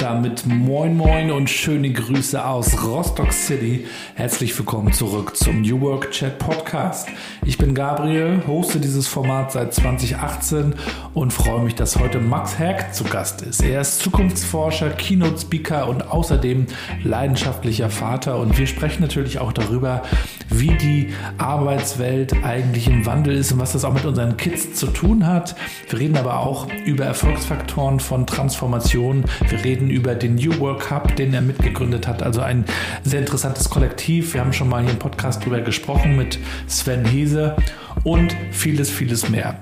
[0.00, 3.84] Damit moin moin und schöne Grüße aus Rostock City.
[4.14, 7.08] Herzlich willkommen zurück zum New Work Chat Podcast.
[7.44, 10.76] Ich bin Gabriel, hoste dieses Format seit 2018
[11.14, 13.60] und freue mich, dass heute Max Herk zu Gast ist.
[13.64, 16.66] Er ist Zukunftsforscher, Keynote Speaker und außerdem
[17.02, 18.38] leidenschaftlicher Vater.
[18.38, 20.02] Und wir sprechen natürlich auch darüber,
[20.48, 24.86] wie die Arbeitswelt eigentlich im Wandel ist und was das auch mit unseren Kids zu
[24.86, 25.56] tun hat.
[25.88, 29.24] Wir reden aber auch über Erfolgsfaktoren von Transformation.
[29.48, 32.22] Wir reden über den New Work Hub, den er mitgegründet hat.
[32.22, 32.64] Also ein
[33.04, 34.34] sehr interessantes Kollektiv.
[34.34, 37.56] Wir haben schon mal hier im Podcast drüber gesprochen mit Sven Hese
[38.04, 39.56] und vieles, vieles mehr.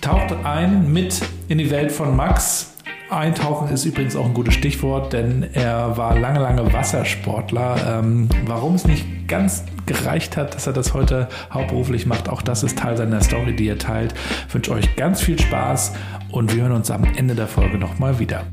[0.00, 2.74] Taucht ein mit in die Welt von Max.
[3.10, 8.00] Eintauchen ist übrigens auch ein gutes Stichwort, denn er war lange, lange Wassersportler.
[8.00, 12.62] Ähm, warum es nicht ganz gereicht hat, dass er das heute hauptberuflich macht, auch das
[12.62, 14.14] ist Teil seiner Story, die er teilt.
[14.46, 15.94] Ich wünsche euch ganz viel Spaß
[16.30, 18.44] und wir hören uns am Ende der Folge nochmal wieder.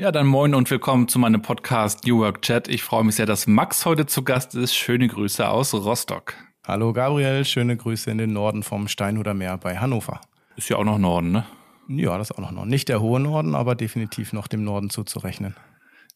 [0.00, 2.68] Ja, dann moin und willkommen zu meinem Podcast New Work Chat.
[2.68, 4.74] Ich freue mich sehr, dass Max heute zu Gast ist.
[4.74, 6.32] Schöne Grüße aus Rostock.
[6.66, 10.22] Hallo Gabriel, schöne Grüße in den Norden vom Steinhuder Meer bei Hannover.
[10.56, 11.44] Ist ja auch noch Norden, ne?
[11.88, 12.70] Ja, das ist auch noch Norden.
[12.70, 15.54] Nicht der hohe Norden, aber definitiv noch dem Norden zuzurechnen.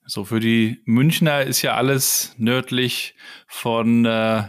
[0.06, 3.14] So, für die Münchner ist ja alles nördlich
[3.46, 4.44] von, äh,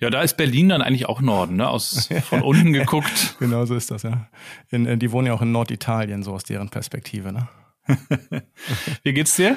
[0.00, 1.68] ja, da ist Berlin dann eigentlich auch Norden, ne?
[1.68, 3.36] Aus, von unten geguckt.
[3.38, 4.28] genau so ist das, ja.
[4.70, 7.48] In, in, die wohnen ja auch in Norditalien, so aus deren Perspektive, ne?
[9.02, 9.56] Wie geht's dir?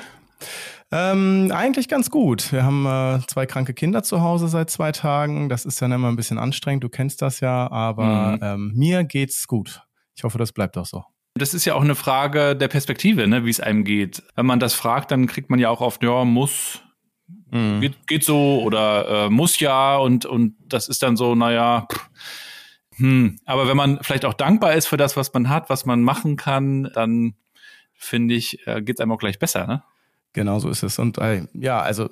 [0.91, 2.51] Ähm, eigentlich ganz gut.
[2.51, 5.47] Wir haben äh, zwei kranke Kinder zu Hause seit zwei Tagen.
[5.47, 6.83] Das ist ja immer ein bisschen anstrengend.
[6.83, 8.39] Du kennst das ja, aber mhm.
[8.41, 9.81] ähm, mir geht's gut.
[10.15, 11.03] Ich hoffe, das bleibt auch so.
[11.35, 14.21] Das ist ja auch eine Frage der Perspektive, ne, wie es einem geht.
[14.35, 16.81] Wenn man das fragt, dann kriegt man ja auch oft, ja, muss,
[17.51, 17.79] mhm.
[17.79, 22.09] geht, geht so oder äh, muss ja und, und das ist dann so, naja, pff,
[22.97, 23.39] hm.
[23.45, 26.35] aber wenn man vielleicht auch dankbar ist für das, was man hat, was man machen
[26.35, 27.33] kann, dann
[28.03, 29.83] finde ich, äh, geht es einem auch gleich besser, ne?
[30.33, 30.97] Genau so ist es.
[30.97, 32.09] Und äh, ja, also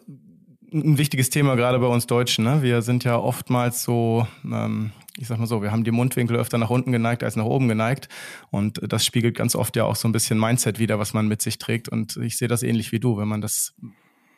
[0.74, 2.44] ein wichtiges Thema gerade bei uns Deutschen.
[2.44, 2.62] Ne?
[2.62, 6.58] Wir sind ja oftmals so, ähm, ich sag mal so, wir haben die Mundwinkel öfter
[6.58, 8.10] nach unten geneigt als nach oben geneigt.
[8.52, 11.42] Und das spiegelt ganz oft ja auch so ein bisschen Mindset wieder, was man mit
[11.42, 11.90] sich trägt.
[11.90, 13.18] Und ich sehe das ähnlich wie du.
[13.18, 13.74] Wenn man das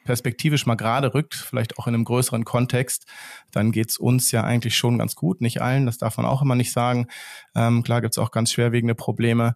[0.03, 3.05] perspektivisch mal gerade rückt, vielleicht auch in einem größeren Kontext,
[3.51, 5.41] dann geht's uns ja eigentlich schon ganz gut.
[5.41, 7.07] Nicht allen, das darf man auch immer nicht sagen.
[7.55, 9.55] Ähm, klar gibt's auch ganz schwerwiegende Probleme.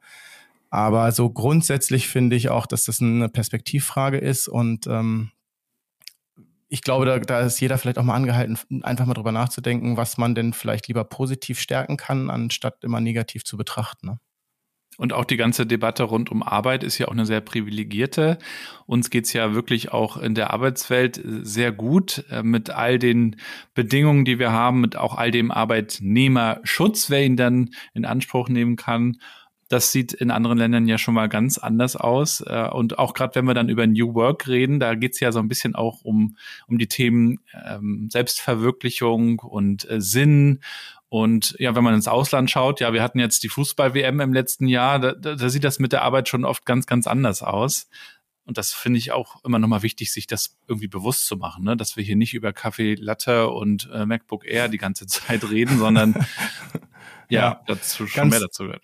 [0.76, 5.32] Aber so grundsätzlich finde ich auch, dass das eine Perspektivfrage ist und ähm,
[6.68, 10.18] ich glaube, da, da ist jeder vielleicht auch mal angehalten, einfach mal drüber nachzudenken, was
[10.18, 14.08] man denn vielleicht lieber positiv stärken kann, anstatt immer negativ zu betrachten.
[14.08, 14.20] Ne?
[14.98, 18.38] Und auch die ganze Debatte rund um Arbeit ist ja auch eine sehr privilegierte.
[18.86, 23.38] Uns geht's ja wirklich auch in der Arbeitswelt sehr gut äh, mit all den
[23.74, 28.76] Bedingungen, die wir haben, mit auch all dem Arbeitnehmerschutz, wer ihn dann in Anspruch nehmen
[28.76, 29.18] kann.
[29.76, 32.40] Das sieht in anderen Ländern ja schon mal ganz anders aus.
[32.40, 35.40] Äh, und auch gerade wenn wir dann über New Work reden, da geht's ja so
[35.40, 40.62] ein bisschen auch um, um die Themen ähm, Selbstverwirklichung und äh, Sinn.
[41.10, 44.70] Und ja, wenn man ins Ausland schaut, ja, wir hatten jetzt die Fußball-WM im letzten
[44.70, 47.90] Jahr, da, da sieht das mit der Arbeit schon oft ganz, ganz anders aus.
[48.46, 51.76] Und das finde ich auch immer nochmal wichtig, sich das irgendwie bewusst zu machen, ne?
[51.76, 55.80] dass wir hier nicht über Kaffee Latte und äh, MacBook Air die ganze Zeit reden,
[55.80, 56.14] sondern
[57.30, 58.84] ja, ja, dazu schon mehr dazu gehört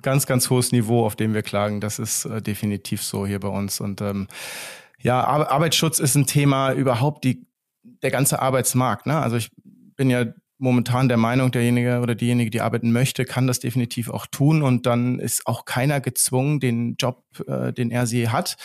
[0.00, 1.80] ganz, ganz hohes Niveau, auf dem wir klagen.
[1.80, 3.80] Das ist äh, definitiv so hier bei uns.
[3.80, 4.28] Und ähm,
[5.00, 7.46] ja, Ar Arbeitsschutz ist ein Thema überhaupt die,
[7.82, 9.06] der ganze Arbeitsmarkt.
[9.06, 9.18] Ne?
[9.18, 9.50] Also ich
[9.96, 10.26] bin ja
[10.58, 14.62] momentan der Meinung, derjenige oder diejenige, die arbeiten möchte, kann das definitiv auch tun.
[14.62, 18.56] Und dann ist auch keiner gezwungen, den Job, äh, den er sie hat,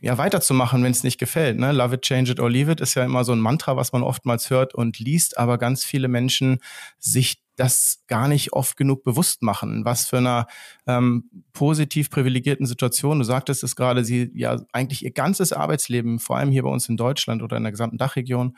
[0.00, 1.58] ja, weiterzumachen, wenn es nicht gefällt.
[1.58, 1.70] Ne?
[1.70, 4.02] Love it, change it or leave it ist ja immer so ein Mantra, was man
[4.02, 6.58] oftmals hört und liest, aber ganz viele Menschen
[6.98, 10.46] sich das gar nicht oft genug bewusst machen, was für einer
[10.86, 16.38] ähm, positiv privilegierten Situation, du sagtest es gerade, sie ja eigentlich ihr ganzes Arbeitsleben, vor
[16.38, 18.56] allem hier bei uns in Deutschland oder in der gesamten Dachregion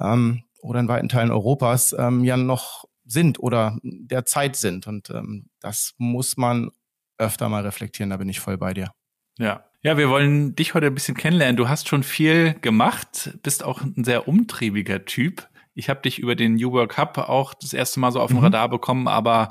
[0.00, 4.86] ähm, oder in weiten Teilen Europas, ähm, ja noch sind oder derzeit sind.
[4.86, 6.70] Und ähm, das muss man
[7.18, 8.92] öfter mal reflektieren, da bin ich voll bei dir.
[9.38, 9.64] Ja.
[9.82, 11.58] Ja, wir wollen dich heute ein bisschen kennenlernen.
[11.58, 15.46] Du hast schon viel gemacht, bist auch ein sehr umtriebiger Typ.
[15.74, 18.38] Ich habe dich über den New Work Hub auch das erste Mal so auf dem
[18.38, 18.44] mhm.
[18.44, 19.50] Radar bekommen, aber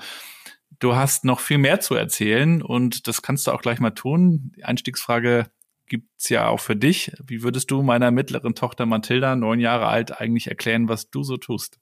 [0.79, 4.51] du hast noch viel mehr zu erzählen und das kannst du auch gleich mal tun.
[4.55, 5.47] Die Einstiegsfrage
[5.87, 7.11] gibt's ja auch für dich.
[7.25, 11.37] Wie würdest du meiner mittleren Tochter Mathilda, neun Jahre alt, eigentlich erklären, was du so
[11.37, 11.79] tust?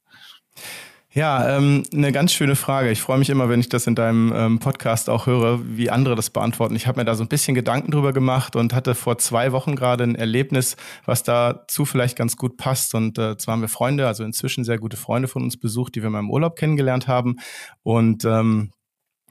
[1.14, 2.90] Ja, ähm, eine ganz schöne Frage.
[2.90, 6.14] Ich freue mich immer, wenn ich das in deinem ähm, Podcast auch höre, wie andere
[6.14, 6.74] das beantworten.
[6.74, 9.76] Ich habe mir da so ein bisschen Gedanken drüber gemacht und hatte vor zwei Wochen
[9.76, 10.74] gerade ein Erlebnis,
[11.04, 12.94] was dazu vielleicht ganz gut passt.
[12.94, 16.02] Und äh, zwar haben wir Freunde, also inzwischen sehr gute Freunde von uns besucht, die
[16.02, 17.36] wir mal im Urlaub kennengelernt haben.
[17.82, 18.70] Und ähm,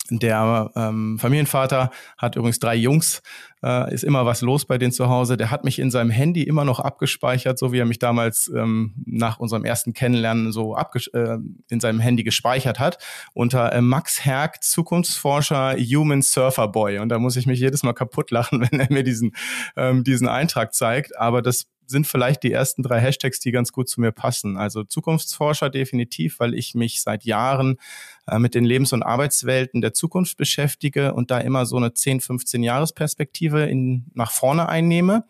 [0.10, 3.22] der ähm, Familienvater hat übrigens drei Jungs,
[3.64, 5.38] äh, ist immer was los bei denen zu Hause.
[5.38, 8.94] Der hat mich in seinem Handy immer noch abgespeichert, so wie er mich damals ähm,
[9.06, 11.38] nach unserem ersten Kennenlernen so äh,
[11.70, 12.98] in seinem Handy gespeichert hat,
[13.34, 17.00] unter äh, Max Herk, Zukunftsforscher, Human Surfer Boy.
[17.00, 19.34] Und da muss ich mich jedes Mal kaputt lachen, wenn er mir diesen,
[19.78, 21.18] ähm, diesen Eintrag zeigt.
[21.18, 24.58] Aber das sind vielleicht die ersten drei Hashtags, die ganz gut zu mir passen.
[24.58, 27.78] Also Zukunftsforscher definitiv, weil ich mich seit Jahren
[28.28, 32.22] äh, mit den Lebens- und Arbeitswelten der Zukunft beschäftige und da immer so eine 10,
[32.22, 35.26] 15 Jahresperspektive in, nach vorne einnehme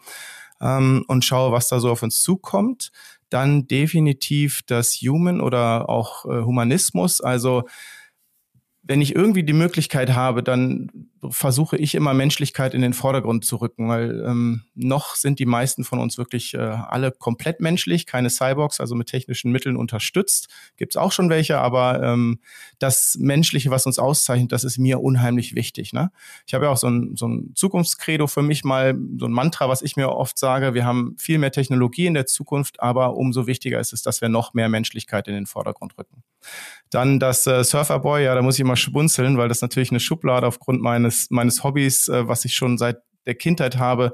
[0.61, 2.91] ähm, und schaue, was da so auf uns zukommt.
[3.29, 7.63] Dann definitiv das Human oder auch äh, Humanismus, also
[8.83, 13.57] wenn ich irgendwie die Möglichkeit habe, dann versuche ich immer Menschlichkeit in den Vordergrund zu
[13.57, 18.29] rücken, weil ähm, noch sind die meisten von uns wirklich äh, alle komplett menschlich, keine
[18.29, 20.47] Cyborgs, also mit technischen Mitteln unterstützt.
[20.77, 22.39] Gibt's auch schon welche, aber ähm,
[22.79, 25.93] das Menschliche, was uns auszeichnet, das ist mir unheimlich wichtig.
[25.93, 26.11] Ne?
[26.47, 29.69] Ich habe ja auch so ein, so ein Zukunftskredo für mich mal, so ein Mantra,
[29.69, 33.45] was ich mir oft sage, wir haben viel mehr Technologie in der Zukunft, aber umso
[33.45, 36.23] wichtiger ist es, dass wir noch mehr Menschlichkeit in den Vordergrund rücken.
[36.89, 40.45] Dann das äh, Surferboy, ja, da muss ich mal schmunzeln, weil das natürlich eine Schublade
[40.45, 44.11] aufgrund meines, meines Hobbys, äh, was ich schon seit der Kindheit habe,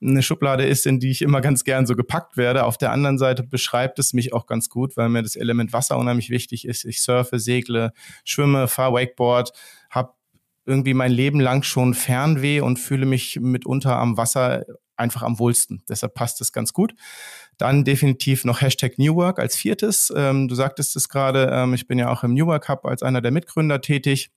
[0.00, 2.64] eine Schublade ist, in die ich immer ganz gern so gepackt werde.
[2.64, 5.98] Auf der anderen Seite beschreibt es mich auch ganz gut, weil mir das Element Wasser
[5.98, 6.84] unheimlich wichtig ist.
[6.84, 7.92] Ich surfe, segle,
[8.24, 9.52] schwimme, fahre Wakeboard,
[9.90, 10.12] habe
[10.66, 14.64] irgendwie mein Leben lang schon Fernweh und fühle mich mitunter am Wasser
[14.96, 15.82] einfach am wohlsten.
[15.88, 16.94] Deshalb passt es ganz gut.
[17.56, 20.12] Dann definitiv noch Hashtag New Work als viertes.
[20.14, 23.02] Ähm, du sagtest es gerade, ähm, ich bin ja auch im New Work Hub als
[23.02, 24.30] einer der Mitgründer tätig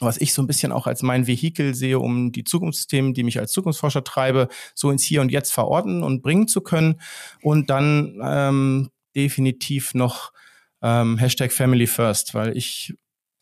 [0.00, 3.38] was ich so ein bisschen auch als mein Vehikel sehe, um die Zukunftsthemen, die mich
[3.38, 7.00] als Zukunftsforscher treibe, so ins Hier und Jetzt verorten und bringen zu können.
[7.42, 10.32] Und dann ähm, definitiv noch
[10.82, 12.94] ähm, Hashtag Family First, weil ich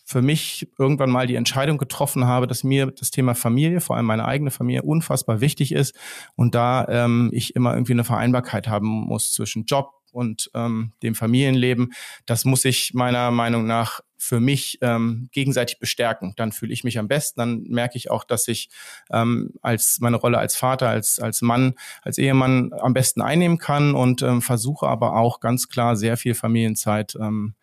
[0.06, 4.06] für mich irgendwann mal die Entscheidung getroffen habe, dass mir das Thema Familie, vor allem
[4.06, 5.96] meine eigene Familie, unfassbar wichtig ist
[6.36, 11.14] und da ähm, ich immer irgendwie eine Vereinbarkeit haben muss zwischen Job und ähm, dem
[11.14, 11.92] Familienleben.
[12.26, 16.32] Das muss ich meiner Meinung nach für mich ähm, gegenseitig bestärken.
[16.36, 17.40] Dann fühle ich mich am besten.
[17.40, 18.70] Dann merke ich auch, dass ich
[19.10, 23.94] ähm, als meine Rolle als Vater, als als Mann, als Ehemann am besten einnehmen kann
[23.94, 27.54] und ähm, versuche aber auch ganz klar sehr viel Familienzeit ähm,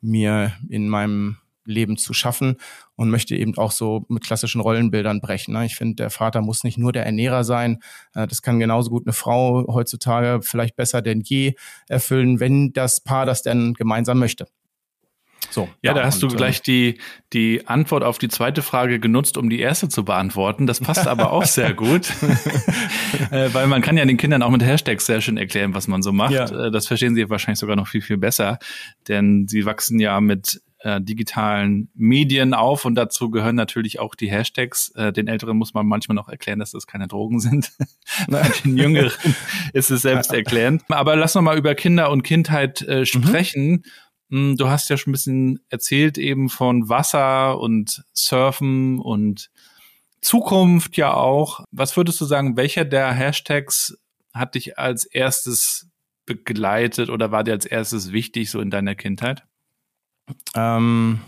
[0.00, 2.56] mir in meinem Leben zu schaffen
[2.96, 5.54] und möchte eben auch so mit klassischen Rollenbildern brechen.
[5.54, 5.64] Ne?
[5.66, 7.80] Ich finde, der Vater muss nicht nur der Ernährer sein.
[8.14, 11.54] Äh, das kann genauso gut eine Frau heutzutage vielleicht besser denn je
[11.88, 14.46] erfüllen, wenn das Paar das denn gemeinsam möchte.
[15.50, 16.98] So, ja, da hast du gleich äh, die,
[17.32, 20.66] die Antwort auf die zweite Frage genutzt, um die erste zu beantworten.
[20.66, 22.10] Das passt aber auch sehr gut,
[23.30, 26.02] äh, weil man kann ja den Kindern auch mit Hashtags sehr schön erklären, was man
[26.02, 26.32] so macht.
[26.32, 26.70] Ja.
[26.70, 28.58] Das verstehen sie wahrscheinlich sogar noch viel, viel besser,
[29.08, 34.30] denn sie wachsen ja mit äh, digitalen Medien auf und dazu gehören natürlich auch die
[34.30, 34.90] Hashtags.
[34.94, 37.72] Äh, den Älteren muss man manchmal noch erklären, dass das keine Drogen sind.
[38.64, 39.12] den Jüngeren
[39.72, 40.82] ist es selbst erklärend.
[40.88, 43.04] Aber lass noch mal über Kinder und Kindheit äh, mhm.
[43.04, 43.70] sprechen.
[43.70, 43.82] Mhm.
[44.30, 49.50] Du hast ja schon ein bisschen erzählt eben von Wasser und Surfen und
[50.20, 51.64] Zukunft ja auch.
[51.72, 53.98] Was würdest du sagen, welcher der Hashtags
[54.32, 55.88] hat dich als erstes
[56.26, 59.44] begleitet oder war dir als erstes wichtig so in deiner Kindheit?
[60.54, 61.20] Ähm,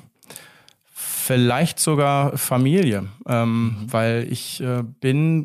[0.84, 3.92] vielleicht sogar Familie, ähm, mhm.
[3.92, 5.44] weil ich äh, bin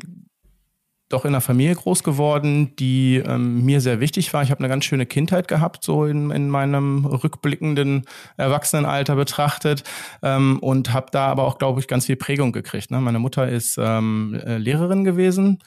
[1.09, 4.43] doch in einer Familie groß geworden, die ähm, mir sehr wichtig war.
[4.43, 9.83] Ich habe eine ganz schöne Kindheit gehabt, so in, in meinem rückblickenden Erwachsenenalter betrachtet
[10.21, 12.91] ähm, und habe da aber auch, glaube ich, ganz viel Prägung gekriegt.
[12.91, 12.99] Ne?
[12.99, 15.59] Meine Mutter ist ähm, äh, Lehrerin gewesen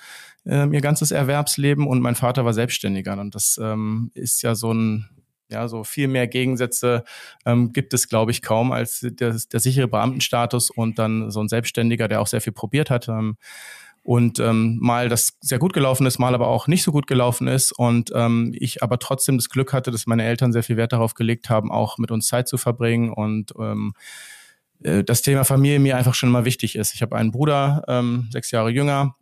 [0.44, 4.72] äh, ihr ganzes Erwerbsleben und mein Vater war Selbstständiger und das ähm, ist ja so
[4.72, 5.08] ein
[5.50, 7.02] ja, so viel mehr Gegensätze
[7.44, 11.48] ähm, gibt es, glaube ich, kaum als der, der sichere Beamtenstatus und dann so ein
[11.48, 13.08] Selbstständiger, der auch sehr viel probiert hat.
[13.08, 13.36] Ähm,
[14.02, 17.48] und ähm, mal das sehr gut gelaufen ist, mal aber auch nicht so gut gelaufen
[17.48, 17.72] ist.
[17.72, 21.14] Und ähm, ich aber trotzdem das Glück hatte, dass meine Eltern sehr viel Wert darauf
[21.14, 23.12] gelegt haben, auch mit uns Zeit zu verbringen.
[23.12, 23.92] Und ähm,
[24.82, 26.94] äh, das Thema Familie mir einfach schon mal wichtig ist.
[26.94, 29.16] Ich habe einen Bruder, ähm, sechs Jahre jünger,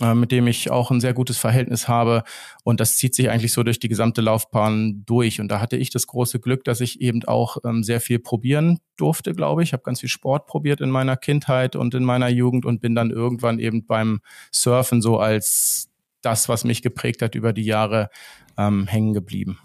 [0.00, 2.22] äh, mit dem ich auch ein sehr gutes Verhältnis habe.
[2.64, 5.40] Und das zieht sich eigentlich so durch die gesamte Laufbahn durch.
[5.40, 8.78] Und da hatte ich das große Glück, dass ich eben auch ähm, sehr viel probieren
[8.96, 9.70] durfte, glaube ich.
[9.70, 12.94] Ich habe ganz viel Sport probiert in meiner Kindheit und in meiner Jugend und bin
[12.94, 14.20] dann irgendwann eben beim
[14.52, 15.88] Surfen so als
[16.22, 18.10] das, was mich geprägt hat über die Jahre,
[18.56, 19.58] ähm, hängen geblieben.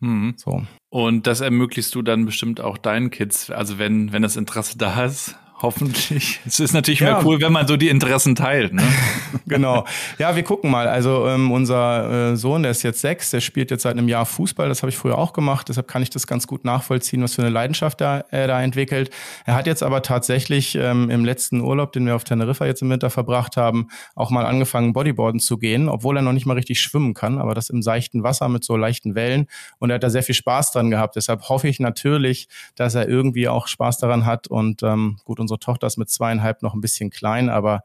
[0.00, 0.34] Mhm.
[0.36, 0.62] So.
[0.88, 5.04] Und das ermöglichst du dann bestimmt auch deinen Kids, also wenn, wenn das Interesse da
[5.04, 6.40] ist, Hoffentlich.
[6.46, 7.12] Es ist natürlich ja.
[7.12, 8.72] mehr cool, wenn man so die Interessen teilt.
[8.72, 8.82] Ne?
[9.46, 9.84] genau.
[10.18, 10.88] Ja, wir gucken mal.
[10.88, 14.24] Also ähm, unser äh, Sohn, der ist jetzt sechs, der spielt jetzt seit einem Jahr
[14.24, 14.68] Fußball.
[14.68, 15.68] Das habe ich früher auch gemacht.
[15.68, 19.10] Deshalb kann ich das ganz gut nachvollziehen, was für eine Leidenschaft er äh, da entwickelt.
[19.44, 22.88] Er hat jetzt aber tatsächlich ähm, im letzten Urlaub, den wir auf Teneriffa jetzt im
[22.88, 26.80] Winter verbracht haben, auch mal angefangen, Bodyboarden zu gehen, obwohl er noch nicht mal richtig
[26.80, 29.46] schwimmen kann, aber das im seichten Wasser mit so leichten Wellen.
[29.78, 31.16] Und er hat da sehr viel Spaß dran gehabt.
[31.16, 35.60] Deshalb hoffe ich natürlich, dass er irgendwie auch Spaß daran hat und ähm, gut, unsere
[35.60, 37.82] Tochter ist mit zweieinhalb noch ein bisschen klein, aber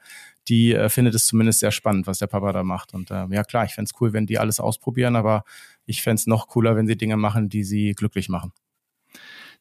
[0.48, 2.94] die äh, findet es zumindest sehr spannend, was der Papa da macht.
[2.94, 5.44] Und äh, ja klar, ich fände es cool, wenn die alles ausprobieren, aber
[5.86, 8.52] ich fände es noch cooler, wenn sie Dinge machen, die sie glücklich machen.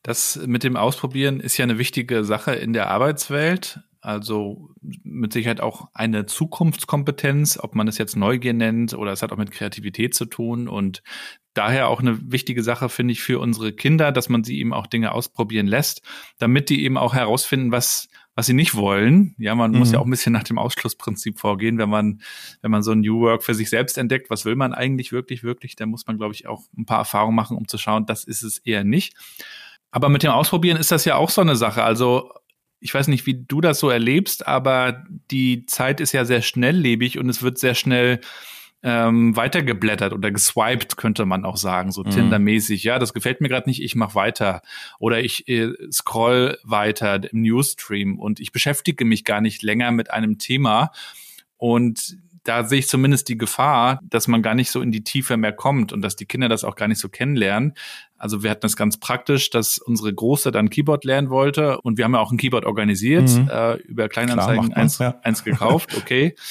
[0.03, 3.81] Das mit dem Ausprobieren ist ja eine wichtige Sache in der Arbeitswelt.
[4.03, 9.33] Also mit Sicherheit auch eine Zukunftskompetenz, ob man es jetzt Neugier nennt oder es hat
[9.33, 10.69] auch mit Kreativität zu tun.
[10.69, 11.03] Und
[11.55, 14.87] daher auch eine wichtige Sache, finde ich, für unsere Kinder, dass man sie eben auch
[14.87, 16.03] Dinge ausprobieren lässt,
[16.39, 19.35] damit die eben auch herausfinden, was, was sie nicht wollen.
[19.39, 19.79] Ja, man mhm.
[19.79, 22.21] muss ja auch ein bisschen nach dem Ausschlussprinzip vorgehen, wenn man,
[22.61, 25.43] wenn man so ein New Work für sich selbst entdeckt, was will man eigentlich wirklich,
[25.43, 28.25] wirklich, dann muss man, glaube ich, auch ein paar Erfahrungen machen, um zu schauen, das
[28.25, 29.15] ist es eher nicht.
[29.91, 31.85] Aber mit dem Ausprobieren ist das ja auch so eine Sache.
[31.85, 32.33] Also
[32.81, 37.19] ich weiß nicht, wie du das so erlebst, aber die Zeit ist ja sehr schnelllebig
[37.19, 38.21] und es wird sehr schnell
[38.87, 42.11] ähm, weitergeblättert oder geswiped, könnte man auch sagen, so mhm.
[42.11, 42.85] Tinder-mäßig.
[42.85, 44.61] Ja, das gefällt mir gerade nicht, ich mach weiter.
[44.99, 50.11] Oder ich äh, scroll weiter im Newsstream und ich beschäftige mich gar nicht länger mit
[50.11, 50.93] einem Thema.
[51.57, 55.39] Und da sehe ich zumindest die Gefahr, dass man gar nicht so in die Tiefe
[55.39, 57.73] mehr kommt und dass die Kinder das auch gar nicht so kennenlernen.
[58.19, 62.05] Also wir hatten das ganz praktisch, dass unsere Große dann Keyboard lernen wollte und wir
[62.05, 63.49] haben ja auch ein Keyboard organisiert, mhm.
[63.49, 65.19] äh, über Kleinanzeigen Klar, eins, ja.
[65.23, 66.35] eins gekauft, okay.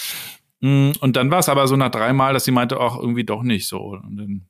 [0.63, 3.43] Mm, und dann war es aber so nach dreimal, dass sie meinte, auch irgendwie doch
[3.43, 3.97] nicht so.
[3.97, 4.45] Dann,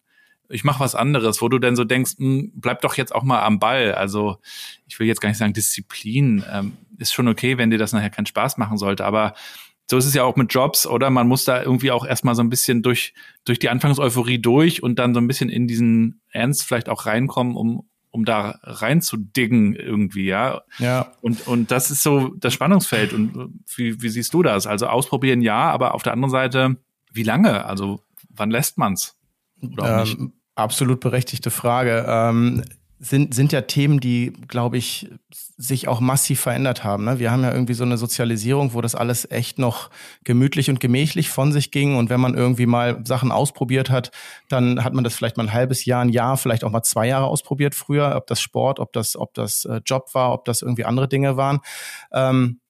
[0.47, 3.23] ich mache was anderes, wo du dann so denkst, mh, hm, bleib doch jetzt auch
[3.23, 3.95] mal am Ball.
[3.95, 4.37] Also
[4.87, 8.11] ich will jetzt gar nicht sagen, Disziplin ähm, ist schon okay, wenn dir das nachher
[8.11, 9.33] keinen Spaß machen sollte, aber
[9.89, 11.09] so ist es ja auch mit Jobs, oder?
[11.09, 14.99] Man muss da irgendwie auch erstmal so ein bisschen durch, durch die Anfangseuphorie durch und
[14.99, 20.25] dann so ein bisschen in diesen Ernst vielleicht auch reinkommen, um, um da reinzudiggen irgendwie,
[20.25, 20.61] ja.
[20.77, 21.11] Ja.
[21.21, 23.11] Und, und das ist so das Spannungsfeld.
[23.11, 24.67] Und wie, wie siehst du das?
[24.67, 26.77] Also ausprobieren ja, aber auf der anderen Seite,
[27.11, 27.65] wie lange?
[27.65, 29.17] Also wann lässt man's?
[29.61, 32.05] Oder auch ähm, Absolut berechtigte Frage.
[32.07, 32.63] Ähm,
[33.03, 35.09] sind, sind ja Themen, die, glaube ich,
[35.57, 37.03] sich auch massiv verändert haben.
[37.03, 37.19] Ne?
[37.19, 39.89] Wir haben ja irgendwie so eine Sozialisierung, wo das alles echt noch
[40.23, 41.97] gemütlich und gemächlich von sich ging.
[41.97, 44.11] Und wenn man irgendwie mal Sachen ausprobiert hat,
[44.47, 47.07] dann hat man das vielleicht mal ein halbes Jahr, ein Jahr, vielleicht auch mal zwei
[47.07, 50.61] Jahre ausprobiert früher, ob das Sport, ob das, ob das äh, Job war, ob das
[50.61, 51.59] irgendwie andere Dinge waren.
[52.13, 52.61] Ähm,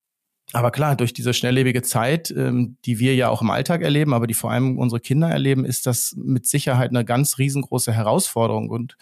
[0.52, 4.26] aber klar, durch diese schnelllebige Zeit, ähm, die wir ja auch im Alltag erleben, aber
[4.26, 8.70] die vor allem unsere Kinder erleben, ist das mit Sicherheit eine ganz riesengroße Herausforderung.
[8.70, 8.98] Und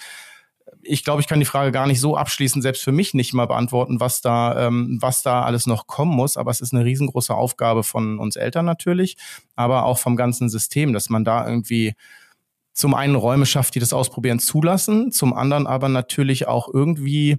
[0.84, 3.46] ich glaube, ich kann die Frage gar nicht so abschließend selbst für mich nicht mal
[3.46, 6.38] beantworten, was da, ähm, was da alles noch kommen muss.
[6.38, 9.18] Aber es ist eine riesengroße Aufgabe von uns Eltern natürlich,
[9.56, 11.94] aber auch vom ganzen System, dass man da irgendwie
[12.74, 17.38] zum einen Räume schafft, die das Ausprobieren zulassen, zum anderen aber natürlich auch irgendwie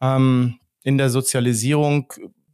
[0.00, 2.12] ähm, in der Sozialisierung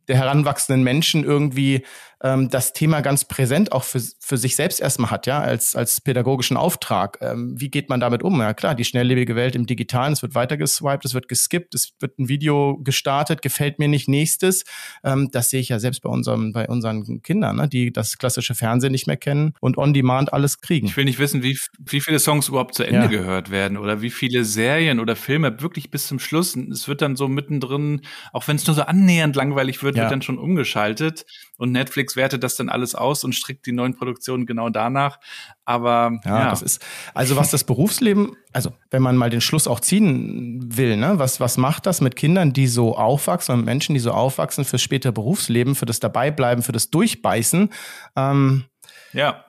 [0.09, 1.85] der heranwachsenden Menschen irgendwie
[2.25, 6.01] ähm, das Thema ganz präsent auch für, für sich selbst erstmal hat, ja, als, als
[6.01, 7.19] pädagogischen Auftrag.
[7.21, 8.41] Ähm, wie geht man damit um?
[8.41, 12.19] Ja klar, die schnelllebige Welt im Digitalen, es wird weitergeswiped, es wird geskippt, es wird
[12.19, 14.65] ein Video gestartet, gefällt mir nicht, nächstes.
[15.05, 18.55] Ähm, das sehe ich ja selbst bei, unserem, bei unseren Kindern, ne, die das klassische
[18.55, 20.87] Fernsehen nicht mehr kennen und on demand alles kriegen.
[20.87, 23.07] Ich will nicht wissen, wie, wie viele Songs überhaupt zu Ende ja.
[23.07, 26.57] gehört werden oder wie viele Serien oder Filme wirklich bis zum Schluss.
[26.57, 28.01] Es wird dann so mittendrin,
[28.33, 30.05] auch wenn es nur so annähernd langweilig wird, ja.
[30.05, 31.27] wird dann schon umgeschaltet
[31.59, 35.19] und Netflix wertet das dann alles aus und strickt die neuen Produktionen genau danach.
[35.65, 36.51] Aber ja, ja.
[36.51, 36.85] das ist
[37.15, 41.41] also was das Berufsleben, also wenn man mal den Schluss auch ziehen will, ne, was
[41.41, 45.13] was macht das mit Kindern, die so aufwachsen und Menschen, die so aufwachsen fürs spätere
[45.13, 47.71] Berufsleben, für das Dabeibleiben, für das Durchbeißen?
[48.17, 48.65] Ähm,
[49.13, 49.45] ja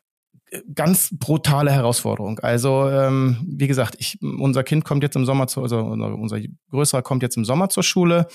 [0.74, 2.39] ganz brutale Herausforderung.
[2.39, 6.39] Also ähm, wie gesagt, ich, unser Kind kommt jetzt im Sommer zu, also unser, unser
[6.71, 8.27] größerer kommt jetzt im Sommer zur Schule.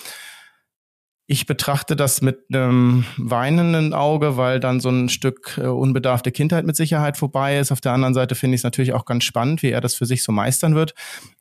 [1.33, 6.67] Ich betrachte das mit einem weinenden Auge, weil dann so ein Stück äh, unbedarfte Kindheit
[6.67, 7.71] mit Sicherheit vorbei ist.
[7.71, 10.07] Auf der anderen Seite finde ich es natürlich auch ganz spannend, wie er das für
[10.07, 10.93] sich so meistern wird.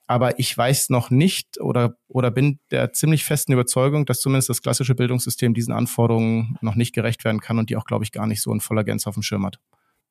[0.06, 4.62] Aber ich weiß noch nicht oder, oder bin der ziemlich festen Überzeugung, dass zumindest das
[4.62, 8.28] klassische Bildungssystem diesen Anforderungen noch nicht gerecht werden kann und die auch, glaube ich, gar
[8.28, 9.58] nicht so in voller Gänze auf dem Schirm hat.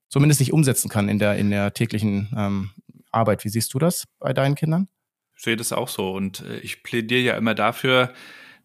[0.08, 2.70] Zumindest nicht umsetzen kann in der, in der täglichen ähm,
[3.12, 3.44] Arbeit.
[3.44, 4.88] Wie siehst du das bei deinen Kindern?
[5.36, 6.10] Ich sehe das auch so.
[6.10, 8.12] Und äh, ich plädiere ja immer dafür,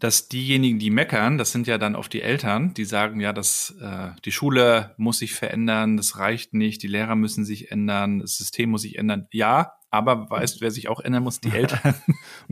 [0.04, 3.74] dass diejenigen, die meckern, das sind ja dann oft die Eltern, die sagen, ja, dass
[3.82, 8.36] äh, die Schule muss sich verändern, das reicht nicht, die Lehrer müssen sich ändern, das
[8.36, 9.28] System muss sich ändern.
[9.32, 11.94] Ja, Aber weißt, wer sich auch ändern muss, die Eltern.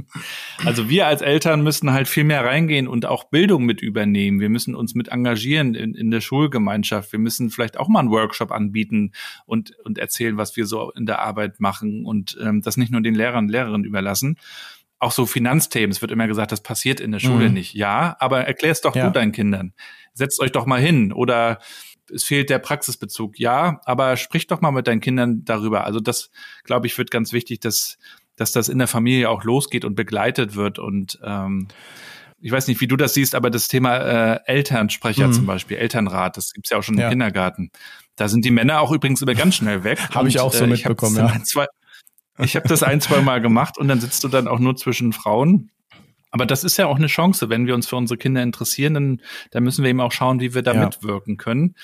[0.66, 4.40] also wir als Eltern müssen halt viel mehr reingehen und auch Bildung mit übernehmen.
[4.40, 7.12] Wir müssen uns mit engagieren in, in der Schulgemeinschaft.
[7.12, 9.12] Wir müssen vielleicht auch mal einen Workshop anbieten
[9.46, 13.02] und, und erzählen, was wir so in der Arbeit machen und ähm, das nicht nur
[13.02, 14.38] den Lehrern und Lehrerinnen überlassen
[15.02, 15.92] auch so Finanzthemen.
[15.92, 17.56] Es wird immer gesagt, das passiert in der Schule mhm.
[17.56, 17.74] nicht.
[17.74, 19.08] Ja, aber erklär es doch ja.
[19.08, 19.74] du deinen Kindern.
[20.14, 21.60] Setzt euch doch mal hin oder
[22.14, 23.40] es fehlt der Praxisbezug.
[23.40, 25.86] Ja, aber sprich doch mal mit deinen Kindern darüber.
[25.86, 26.30] Also das,
[26.64, 27.98] glaube ich, wird ganz wichtig, dass,
[28.36, 30.78] dass das in der Familie auch losgeht und begleitet wird.
[30.78, 31.68] Und ähm,
[32.40, 35.34] ich weiß nicht, wie du das siehst, aber das Thema äh, Elternsprecher mhm.
[35.34, 37.06] zum Beispiel, Elternrat, das gibt's ja auch schon ja.
[37.06, 37.72] im Kindergarten.
[38.18, 40.00] Da sind die Männer auch übrigens immer ganz schnell weg.
[40.14, 41.44] Habe ich auch so äh, mitbekommen, ja.
[41.44, 41.66] Zwei,
[42.40, 45.14] ich habe das ein, zwei Mal gemacht und dann sitzt du dann auch nur zwischen
[45.14, 45.70] Frauen.
[46.32, 49.22] Aber das ist ja auch eine Chance, wenn wir uns für unsere Kinder interessieren, dann,
[49.52, 50.86] dann müssen wir eben auch schauen, wie wir da ja.
[50.86, 51.76] mitwirken können.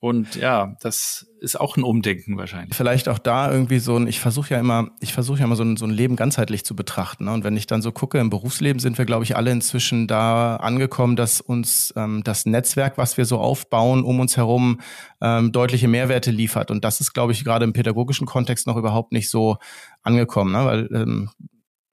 [0.00, 2.74] Und ja, das ist auch ein Umdenken wahrscheinlich.
[2.74, 5.62] Vielleicht auch da irgendwie so ein, ich versuche ja immer, ich versuche ja immer so
[5.62, 7.26] ein, so ein Leben ganzheitlich zu betrachten.
[7.26, 7.32] Ne?
[7.32, 10.56] Und wenn ich dann so gucke, im Berufsleben sind wir, glaube ich, alle inzwischen da
[10.56, 14.80] angekommen, dass uns ähm, das Netzwerk, was wir so aufbauen, um uns herum
[15.20, 16.70] ähm, deutliche Mehrwerte liefert.
[16.70, 19.58] Und das ist, glaube ich, gerade im pädagogischen Kontext noch überhaupt nicht so
[20.02, 20.52] angekommen.
[20.52, 20.64] Ne?
[20.64, 21.30] Weil ähm,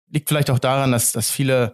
[0.10, 1.74] liegt vielleicht auch daran, dass, dass viele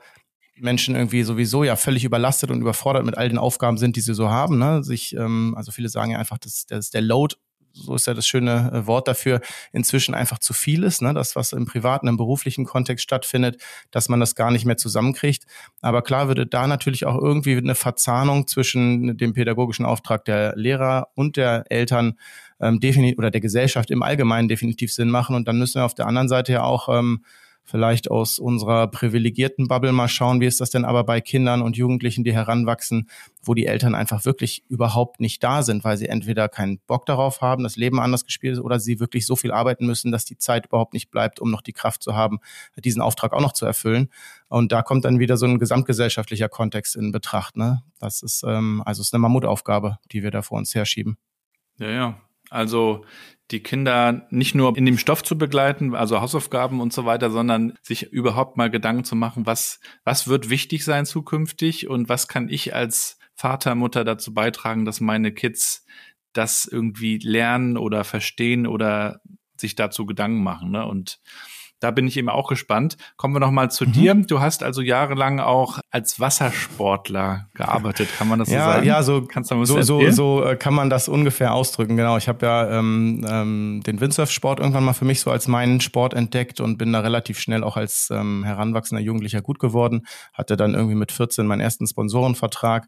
[0.56, 4.14] Menschen irgendwie sowieso ja völlig überlastet und überfordert mit all den Aufgaben sind, die sie
[4.14, 4.58] so haben.
[4.58, 4.84] Ne?
[4.84, 7.36] Sich, ähm, also viele sagen ja einfach, dass, dass der Load,
[7.74, 9.42] so ist ja das schöne äh, Wort dafür,
[9.72, 11.02] inzwischen einfach zu viel ist.
[11.02, 11.14] Ne?
[11.14, 15.46] Das, was im privaten, im beruflichen Kontext stattfindet, dass man das gar nicht mehr zusammenkriegt.
[15.82, 21.08] Aber klar würde da natürlich auch irgendwie eine Verzahnung zwischen dem pädagogischen Auftrag der Lehrer
[21.16, 22.20] und der Eltern
[22.62, 25.36] ähm, definitiv oder der Gesellschaft im Allgemeinen definitiv Sinn machen.
[25.36, 27.24] Und dann müssen wir auf der anderen Seite ja auch ähm,
[27.64, 31.78] vielleicht aus unserer privilegierten Bubble mal schauen, wie ist das denn aber bei Kindern und
[31.78, 33.10] Jugendlichen, die heranwachsen,
[33.42, 37.42] wo die Eltern einfach wirklich überhaupt nicht da sind, weil sie entweder keinen Bock darauf
[37.42, 40.38] haben, das Leben anders gespielt ist, oder sie wirklich so viel arbeiten müssen, dass die
[40.38, 42.40] Zeit überhaupt nicht bleibt, um noch die Kraft zu haben,
[42.84, 44.10] diesen Auftrag auch noch zu erfüllen.
[44.50, 47.58] Und da kommt dann wieder so ein gesamtgesellschaftlicher Kontext in Betracht.
[47.58, 47.84] Ne?
[48.00, 51.18] Das ist ähm, also ist eine Mammutaufgabe, die wir da vor uns herschieben.
[51.78, 52.22] Ja, ja.
[52.54, 53.06] Also
[53.52, 57.78] die Kinder nicht nur in dem Stoff zu begleiten, also Hausaufgaben und so weiter, sondern
[57.82, 62.50] sich überhaupt mal Gedanken zu machen, was, was wird wichtig sein zukünftig und was kann
[62.50, 65.86] ich als Vater, Mutter dazu beitragen, dass meine Kids
[66.32, 69.22] das irgendwie lernen oder verstehen oder
[69.58, 70.72] sich dazu Gedanken machen.
[70.72, 70.86] Ne?
[70.86, 71.20] Und
[71.84, 72.96] da bin ich eben auch gespannt.
[73.18, 73.92] Kommen wir noch mal zu mhm.
[73.92, 74.14] dir.
[74.16, 78.86] Du hast also jahrelang auch als Wassersportler gearbeitet, kann man das so ja, sagen?
[78.86, 81.98] Ja, so, Kannst du so, so, so äh, kann man das ungefähr ausdrücken.
[81.98, 85.82] Genau, ich habe ja ähm, ähm, den Windsurf-Sport irgendwann mal für mich so als meinen
[85.82, 90.06] Sport entdeckt und bin da relativ schnell auch als ähm, heranwachsender Jugendlicher gut geworden.
[90.34, 92.88] Hatte dann irgendwie mit 14 meinen ersten Sponsorenvertrag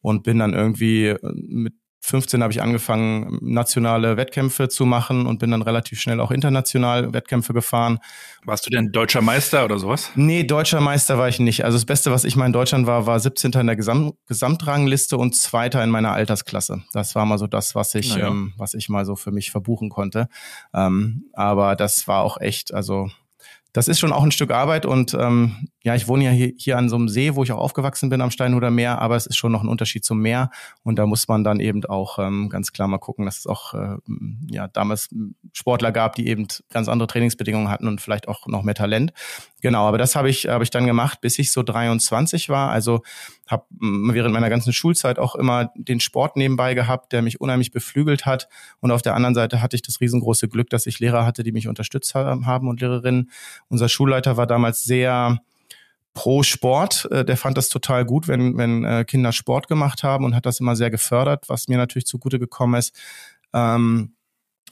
[0.00, 1.74] und bin dann irgendwie äh, mit
[2.06, 7.12] 15 habe ich angefangen, nationale Wettkämpfe zu machen und bin dann relativ schnell auch international
[7.12, 7.98] Wettkämpfe gefahren.
[8.44, 10.12] Warst du denn deutscher Meister oder sowas?
[10.14, 11.64] Nee, deutscher Meister war ich nicht.
[11.64, 13.50] Also das Beste, was ich mal in Deutschland war, war 17.
[13.52, 16.84] in der Gesam Gesamtrangliste und Zweiter in meiner Altersklasse.
[16.92, 18.28] Das war mal so das, was ich, ja.
[18.28, 20.28] ähm, was ich mal so für mich verbuchen konnte.
[20.72, 23.10] Ähm, aber das war auch echt, also
[23.72, 26.78] das ist schon auch ein Stück Arbeit und ähm, ja, ich wohne ja hier, hier
[26.78, 29.36] an so einem See, wo ich auch aufgewachsen bin am Steinhuder Meer, aber es ist
[29.36, 30.50] schon noch ein Unterschied zum Meer
[30.82, 33.72] und da muss man dann eben auch ähm, ganz klar mal gucken, dass es auch
[33.72, 33.96] äh,
[34.50, 35.08] ja damals
[35.52, 39.12] Sportler gab, die eben ganz andere Trainingsbedingungen hatten und vielleicht auch noch mehr Talent.
[39.62, 42.70] Genau, aber das habe ich habe ich dann gemacht, bis ich so 23 war.
[42.70, 43.02] Also
[43.46, 48.26] habe während meiner ganzen Schulzeit auch immer den Sport nebenbei gehabt, der mich unheimlich beflügelt
[48.26, 48.48] hat.
[48.80, 51.52] Und auf der anderen Seite hatte ich das riesengroße Glück, dass ich Lehrer hatte, die
[51.52, 53.30] mich unterstützt haben und Lehrerinnen.
[53.68, 55.38] Unser Schulleiter war damals sehr
[56.16, 57.06] pro Sport.
[57.12, 60.46] Äh, der fand das total gut, wenn, wenn äh, Kinder Sport gemacht haben und hat
[60.46, 62.98] das immer sehr gefördert, was mir natürlich zugute gekommen ist.
[63.52, 64.14] Ähm,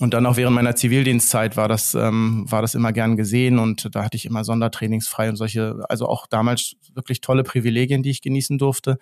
[0.01, 3.95] und dann auch während meiner Zivildienstzeit war das, ähm, war das immer gern gesehen und
[3.95, 8.11] da hatte ich immer Sondertrainings frei und solche, also auch damals wirklich tolle Privilegien, die
[8.11, 8.99] ich genießen durfte.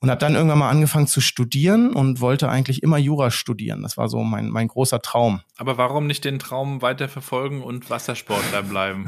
[0.00, 3.82] Und habe dann irgendwann mal angefangen zu studieren und wollte eigentlich immer Jura studieren.
[3.82, 5.40] Das war so mein, mein großer Traum.
[5.56, 9.06] Aber warum nicht den Traum weiterverfolgen und Wassersportler bleiben?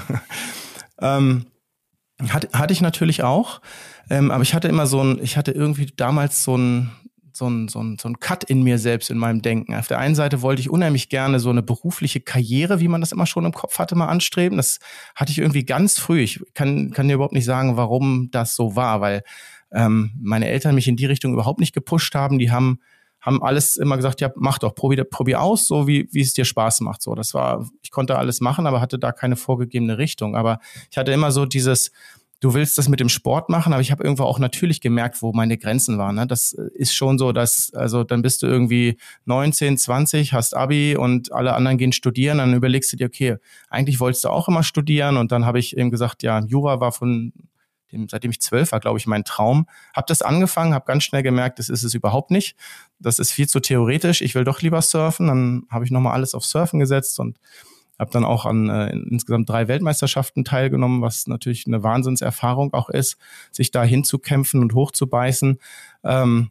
[1.00, 1.44] ähm,
[2.30, 3.60] hatte, hatte ich natürlich auch.
[4.08, 6.90] Ähm, aber ich hatte immer so ein, ich hatte irgendwie damals so ein,
[7.32, 9.74] so ein, so, ein, so ein Cut in mir selbst, in meinem Denken.
[9.74, 13.12] Auf der einen Seite wollte ich unheimlich gerne so eine berufliche Karriere, wie man das
[13.12, 14.56] immer schon im Kopf hatte, mal anstreben.
[14.56, 14.78] Das
[15.14, 16.20] hatte ich irgendwie ganz früh.
[16.20, 19.22] Ich kann, kann dir überhaupt nicht sagen, warum das so war, weil
[19.70, 22.38] ähm, meine Eltern mich in die Richtung überhaupt nicht gepusht haben.
[22.38, 22.78] Die haben
[23.26, 26.44] haben alles immer gesagt, ja, mach doch, probier, probier aus, so wie, wie es dir
[26.44, 27.02] Spaß macht.
[27.02, 30.36] So, das war, ich konnte alles machen, aber hatte da keine vorgegebene Richtung.
[30.36, 30.60] Aber
[30.92, 31.90] ich hatte immer so dieses,
[32.38, 35.32] du willst das mit dem Sport machen, aber ich habe irgendwo auch natürlich gemerkt, wo
[35.32, 36.14] meine Grenzen waren.
[36.14, 36.28] Ne?
[36.28, 41.32] Das ist schon so, dass, also dann bist du irgendwie 19, 20, hast Abi und
[41.32, 43.38] alle anderen gehen studieren, dann überlegst du dir, okay,
[43.70, 46.92] eigentlich wolltest du auch immer studieren und dann habe ich eben gesagt, ja, Jura war
[46.92, 47.32] von
[47.92, 49.66] dem, seitdem ich zwölf war, glaube ich, mein Traum.
[49.94, 52.56] Habe das angefangen, habe ganz schnell gemerkt, das ist es überhaupt nicht.
[52.98, 54.22] Das ist viel zu theoretisch.
[54.22, 55.28] Ich will doch lieber surfen.
[55.28, 57.38] Dann habe ich nochmal alles auf Surfen gesetzt und
[57.98, 63.16] habe dann auch an äh, insgesamt drei Weltmeisterschaften teilgenommen, was natürlich eine Wahnsinnserfahrung auch ist,
[63.50, 65.58] sich da hinzukämpfen und hochzubeißen.
[66.04, 66.50] Ähm,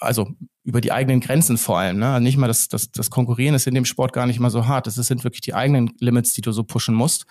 [0.00, 0.30] also
[0.64, 1.98] über die eigenen Grenzen vor allem.
[1.98, 2.20] Ne?
[2.20, 4.86] Nicht mal das, das, das Konkurrieren ist in dem Sport gar nicht mal so hart.
[4.86, 7.26] Das sind wirklich die eigenen Limits, die du so pushen musst,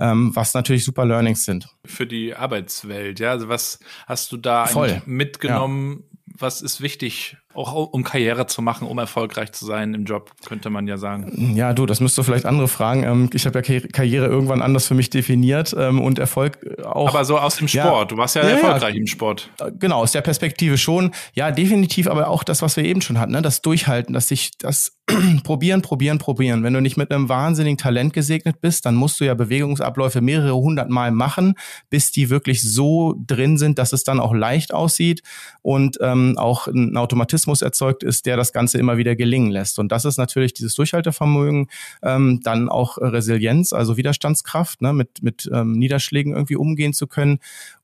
[0.00, 1.68] ähm, was natürlich super Learnings sind.
[1.84, 3.32] Für die Arbeitswelt, ja.
[3.32, 4.68] Also was hast du da
[5.06, 5.98] mitgenommen?
[6.00, 6.08] Ja
[6.40, 10.70] was ist wichtig, auch um Karriere zu machen, um erfolgreich zu sein im Job, könnte
[10.70, 11.54] man ja sagen.
[11.56, 13.02] Ja, du, das müsst du vielleicht andere fragen.
[13.02, 17.08] Ähm, ich habe ja Karriere irgendwann anders für mich definiert ähm, und Erfolg auch.
[17.08, 17.84] Aber so aus dem Sport.
[17.84, 19.00] Ja, du warst ja, ja erfolgreich ja.
[19.00, 19.50] im Sport.
[19.60, 21.12] Äh, genau, aus der Perspektive schon.
[21.34, 23.42] Ja, definitiv, aber auch das, was wir eben schon hatten, ne?
[23.42, 24.98] das Durchhalten, dass sich das
[25.42, 26.62] probieren, probieren, probieren.
[26.62, 30.54] Wenn du nicht mit einem wahnsinnigen Talent gesegnet bist, dann musst du ja Bewegungsabläufe mehrere
[30.54, 31.54] hundert Mal machen,
[31.90, 35.22] bis die wirklich so drin sind, dass es dann auch leicht aussieht
[35.62, 39.78] und ähm, auch ein Automatismus erzeugt ist, der das Ganze immer wieder gelingen lässt.
[39.78, 41.68] Und das ist natürlich dieses Durchhaltevermögen,
[42.02, 47.38] ähm, dann auch Resilienz, also Widerstandskraft, ne, mit, mit ähm, Niederschlägen irgendwie umgehen zu können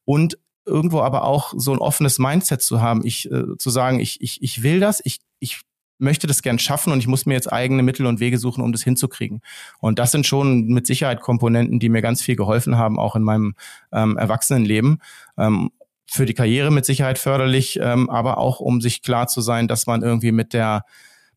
[0.05, 4.21] und irgendwo aber auch so ein offenes Mindset zu haben, ich äh, zu sagen, ich,
[4.21, 5.61] ich, ich will das, ich, ich
[5.99, 8.73] möchte das gern schaffen und ich muss mir jetzt eigene Mittel und Wege suchen, um
[8.73, 9.41] das hinzukriegen.
[9.81, 13.23] Und das sind schon mit Sicherheit Komponenten, die mir ganz viel geholfen haben, auch in
[13.23, 13.55] meinem
[13.93, 15.01] ähm, Erwachsenenleben.
[15.39, 15.71] Ähm,
[16.07, 19.87] für die Karriere mit Sicherheit förderlich, ähm, aber auch um sich klar zu sein, dass
[19.87, 20.85] man irgendwie mit der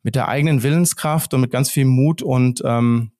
[0.04, 3.12] mit der eigenen Willenskraft und mit ganz viel Mut und ähm,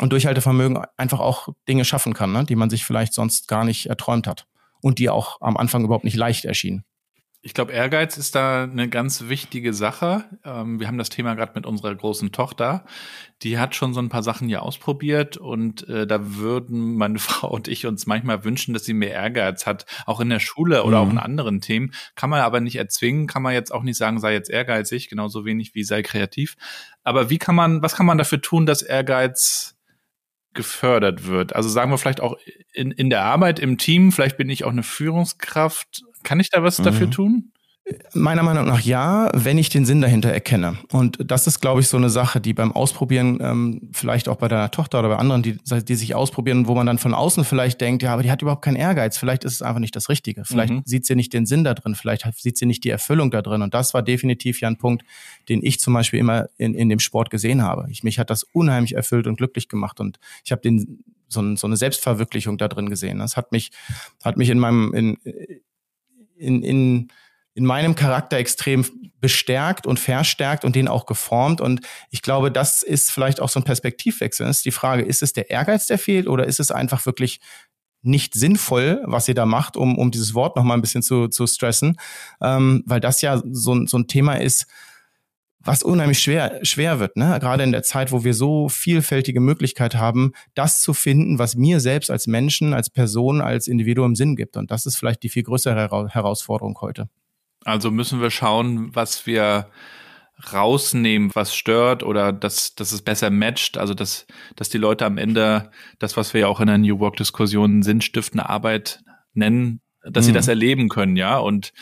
[0.00, 3.86] und Durchhaltevermögen einfach auch Dinge schaffen kann, ne, die man sich vielleicht sonst gar nicht
[3.86, 4.46] erträumt hat
[4.80, 6.84] und die auch am Anfang überhaupt nicht leicht erschienen.
[7.44, 10.24] Ich glaube, Ehrgeiz ist da eine ganz wichtige Sache.
[10.44, 12.84] Ähm, wir haben das Thema gerade mit unserer großen Tochter.
[13.42, 17.50] Die hat schon so ein paar Sachen hier ausprobiert und äh, da würden meine Frau
[17.50, 21.02] und ich uns manchmal wünschen, dass sie mehr Ehrgeiz hat, auch in der Schule oder
[21.02, 21.08] mhm.
[21.08, 21.92] auch in anderen Themen.
[22.14, 25.44] Kann man aber nicht erzwingen, kann man jetzt auch nicht sagen, sei jetzt ehrgeizig, genauso
[25.44, 26.54] wenig wie sei kreativ.
[27.02, 29.76] Aber wie kann man, was kann man dafür tun, dass Ehrgeiz
[30.54, 31.56] gefördert wird?
[31.56, 32.36] Also sagen wir vielleicht auch
[32.72, 36.62] in, in der Arbeit, im Team, vielleicht bin ich auch eine Führungskraft kann ich da
[36.62, 36.84] was mhm.
[36.84, 37.52] dafür tun?
[38.14, 40.78] Meiner Meinung nach ja, wenn ich den Sinn dahinter erkenne.
[40.92, 44.46] Und das ist, glaube ich, so eine Sache, die beim Ausprobieren, ähm, vielleicht auch bei
[44.46, 47.80] deiner Tochter oder bei anderen, die, die sich ausprobieren, wo man dann von außen vielleicht
[47.80, 50.44] denkt, ja, aber die hat überhaupt keinen Ehrgeiz, vielleicht ist es einfach nicht das Richtige.
[50.44, 50.82] Vielleicht mhm.
[50.84, 53.62] sieht sie nicht den Sinn da drin, vielleicht sieht sie nicht die Erfüllung da drin.
[53.62, 55.04] Und das war definitiv ja ein Punkt,
[55.48, 57.86] den ich zum Beispiel immer in, in dem Sport gesehen habe.
[57.90, 59.98] Ich, mich hat das unheimlich erfüllt und glücklich gemacht.
[59.98, 63.18] Und ich habe den so, so eine Selbstverwirklichung da drin gesehen.
[63.18, 63.72] Das hat mich,
[64.22, 65.18] hat mich in meinem, in,
[66.42, 67.08] in, in,
[67.54, 68.84] in meinem Charakter extrem
[69.20, 71.60] bestärkt und verstärkt und den auch geformt.
[71.60, 74.46] Und ich glaube, das ist vielleicht auch so ein Perspektivwechsel.
[74.46, 77.40] Das ist die Frage, ist es der Ehrgeiz, der fehlt, oder ist es einfach wirklich
[78.02, 81.28] nicht sinnvoll, was ihr da macht, um, um dieses Wort noch mal ein bisschen zu,
[81.28, 81.98] zu stressen,
[82.40, 84.66] ähm, weil das ja so, so ein Thema ist,
[85.64, 87.38] was unheimlich schwer, schwer wird, ne?
[87.40, 91.80] gerade in der Zeit, wo wir so vielfältige Möglichkeit haben, das zu finden, was mir
[91.80, 94.56] selbst als Menschen, als Person, als Individuum Sinn gibt.
[94.56, 97.08] Und das ist vielleicht die viel größere Herausforderung heute.
[97.64, 99.68] Also müssen wir schauen, was wir
[100.52, 105.18] rausnehmen, was stört oder dass, dass es besser matcht, also dass, dass die Leute am
[105.18, 109.00] Ende das, was wir ja auch in der New Work-Diskussion sinnstiftende Arbeit
[109.34, 110.28] nennen, dass mhm.
[110.28, 111.38] sie das erleben können, ja.
[111.38, 111.72] Und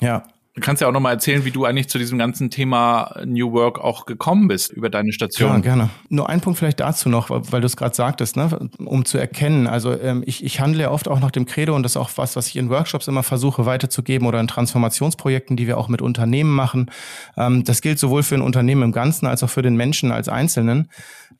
[0.00, 0.26] ja.
[0.54, 3.80] Du kannst ja auch nochmal erzählen, wie du eigentlich zu diesem ganzen Thema New Work
[3.80, 5.50] auch gekommen bist über deine Station.
[5.50, 5.90] Ja, gerne.
[6.10, 8.70] Nur ein Punkt vielleicht dazu noch, weil du es gerade sagtest, ne?
[8.78, 9.66] um zu erkennen.
[9.66, 12.10] Also ähm, ich, ich handle ja oft auch nach dem Credo und das ist auch
[12.14, 16.00] was, was ich in Workshops immer versuche weiterzugeben oder in Transformationsprojekten, die wir auch mit
[16.00, 16.88] Unternehmen machen.
[17.36, 20.28] Ähm, das gilt sowohl für ein Unternehmen im Ganzen als auch für den Menschen als
[20.28, 20.88] Einzelnen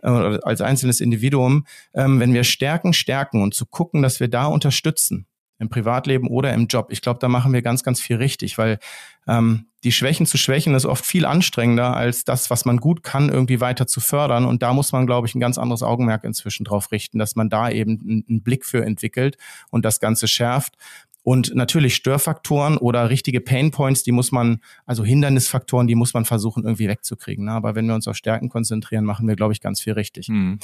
[0.03, 1.67] äh, als einzelnes Individuum.
[1.95, 6.53] Ähm, wenn wir Stärken stärken und zu gucken, dass wir da unterstützen im Privatleben oder
[6.53, 6.89] im Job.
[6.91, 8.79] Ich glaube, da machen wir ganz, ganz viel richtig, weil
[9.27, 13.29] ähm, die Schwächen zu schwächen ist oft viel anstrengender, als das, was man gut kann,
[13.29, 14.47] irgendwie weiter zu fördern.
[14.47, 17.51] Und da muss man, glaube ich, ein ganz anderes Augenmerk inzwischen drauf richten, dass man
[17.51, 19.37] da eben einen Blick für entwickelt
[19.71, 20.77] und das Ganze schärft.
[21.25, 26.65] Und natürlich Störfaktoren oder richtige Painpoints, die muss man, also Hindernisfaktoren, die muss man versuchen
[26.65, 27.47] irgendwie wegzukriegen.
[27.47, 27.53] Ne?
[27.53, 30.29] Aber wenn wir uns auf Stärken konzentrieren, machen wir, glaube ich, ganz viel richtig.
[30.29, 30.59] Mhm.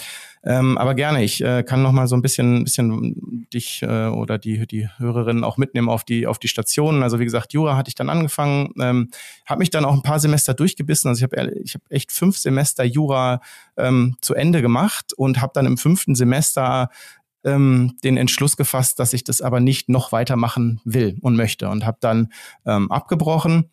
[0.45, 4.37] Ähm, aber gerne, ich äh, kann noch mal so ein bisschen, bisschen dich äh, oder
[4.37, 7.03] die, die Hörerinnen auch mitnehmen auf die, auf die Stationen.
[7.03, 9.09] Also wie gesagt, Jura hatte ich dann angefangen, ähm,
[9.47, 11.09] habe mich dann auch ein paar Semester durchgebissen.
[11.09, 13.41] Also ich habe ich hab echt fünf Semester Jura
[13.79, 16.91] ähm, zu Ende gemacht und habe dann im fünften Semester
[17.45, 21.87] ähm, den Entschluss gefasst, dass ich das aber nicht noch weitermachen will und möchte und
[21.87, 22.33] habe dann
[22.67, 23.71] ähm, abgebrochen.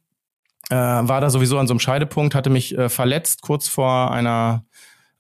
[0.70, 4.66] Äh, war da sowieso an so einem Scheidepunkt, hatte mich äh, verletzt kurz vor einer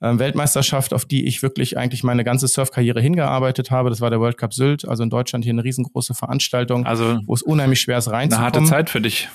[0.01, 3.89] äh, Weltmeisterschaft, auf die ich wirklich eigentlich meine ganze Surfkarriere hingearbeitet habe.
[3.89, 7.33] Das war der World Cup Sylt, also in Deutschland hier eine riesengroße Veranstaltung, also wo
[7.33, 8.53] es unheimlich schwer ist reinzukommen.
[8.53, 9.29] Eine harte Zeit für dich.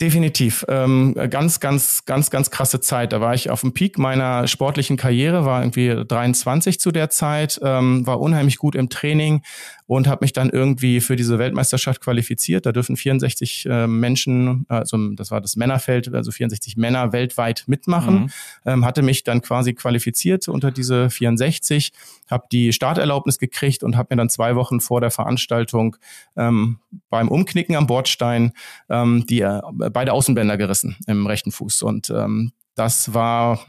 [0.00, 0.64] Definitiv.
[0.68, 3.12] Ähm, ganz, ganz, ganz, ganz krasse Zeit.
[3.12, 7.58] Da war ich auf dem Peak meiner sportlichen Karriere, war irgendwie 23 zu der Zeit,
[7.62, 9.42] ähm, war unheimlich gut im Training
[9.86, 12.66] und habe mich dann irgendwie für diese Weltmeisterschaft qualifiziert.
[12.66, 18.14] Da dürfen 64 äh, Menschen, also das war das Männerfeld, also 64 Männer weltweit mitmachen.
[18.14, 18.30] Mhm.
[18.66, 21.92] Ähm, hatte mich dann quasi qualifiziert unter diese 64,
[22.28, 25.96] habe die Starterlaubnis gekriegt und habe mir dann zwei Wochen vor der Veranstaltung
[26.36, 28.52] ähm, beim Umknicken am Bordstein
[28.90, 31.82] ähm, die äh, beide Außenbänder gerissen im rechten Fuß.
[31.82, 33.66] Und ähm, das war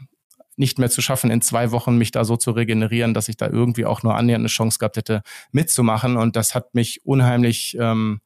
[0.56, 3.46] nicht mehr zu schaffen, in zwei Wochen mich da so zu regenerieren, dass ich da
[3.46, 6.16] irgendwie auch nur annähernd eine Chance gehabt hätte, mitzumachen.
[6.16, 8.20] Und das hat mich unheimlich ähm,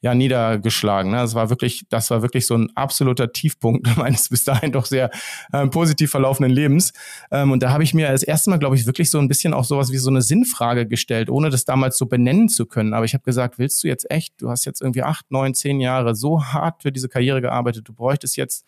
[0.00, 1.10] ja niedergeschlagen.
[1.10, 1.18] Ne?
[1.18, 5.10] Das war wirklich, das war wirklich so ein absoluter Tiefpunkt meines bis dahin doch sehr
[5.52, 6.92] ähm, positiv verlaufenden Lebens.
[7.30, 9.52] Ähm, und da habe ich mir das erste Mal, glaube ich, wirklich so ein bisschen
[9.52, 12.94] auch sowas wie so eine Sinnfrage gestellt, ohne das damals so benennen zu können.
[12.94, 14.40] Aber ich habe gesagt, willst du jetzt echt?
[14.40, 17.88] Du hast jetzt irgendwie acht, neun, zehn Jahre so hart für diese Karriere gearbeitet.
[17.88, 18.64] Du bräuchtest jetzt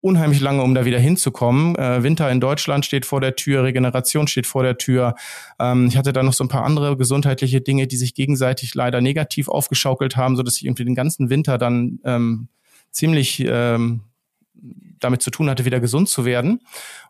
[0.00, 1.74] unheimlich lange, um da wieder hinzukommen.
[1.76, 5.14] Äh, Winter in Deutschland steht vor der Tür, Regeneration steht vor der Tür.
[5.58, 9.00] Ähm, ich hatte da noch so ein paar andere gesundheitliche Dinge, die sich gegenseitig leider
[9.00, 12.48] negativ aufgeschaukelt haben, so dass ich irgendwie den ganzen Winter dann ähm,
[12.90, 14.02] ziemlich ähm,
[15.00, 16.60] damit zu tun hatte, wieder gesund zu werden.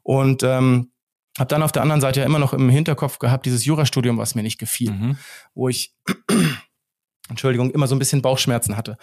[0.02, 0.90] Und ähm,
[1.38, 4.34] habe dann auf der anderen Seite ja immer noch im Hinterkopf gehabt dieses Jurastudium, was
[4.34, 5.18] mir nicht gefiel, mhm.
[5.54, 5.94] wo ich
[7.28, 8.96] Entschuldigung, immer so ein bisschen Bauchschmerzen hatte.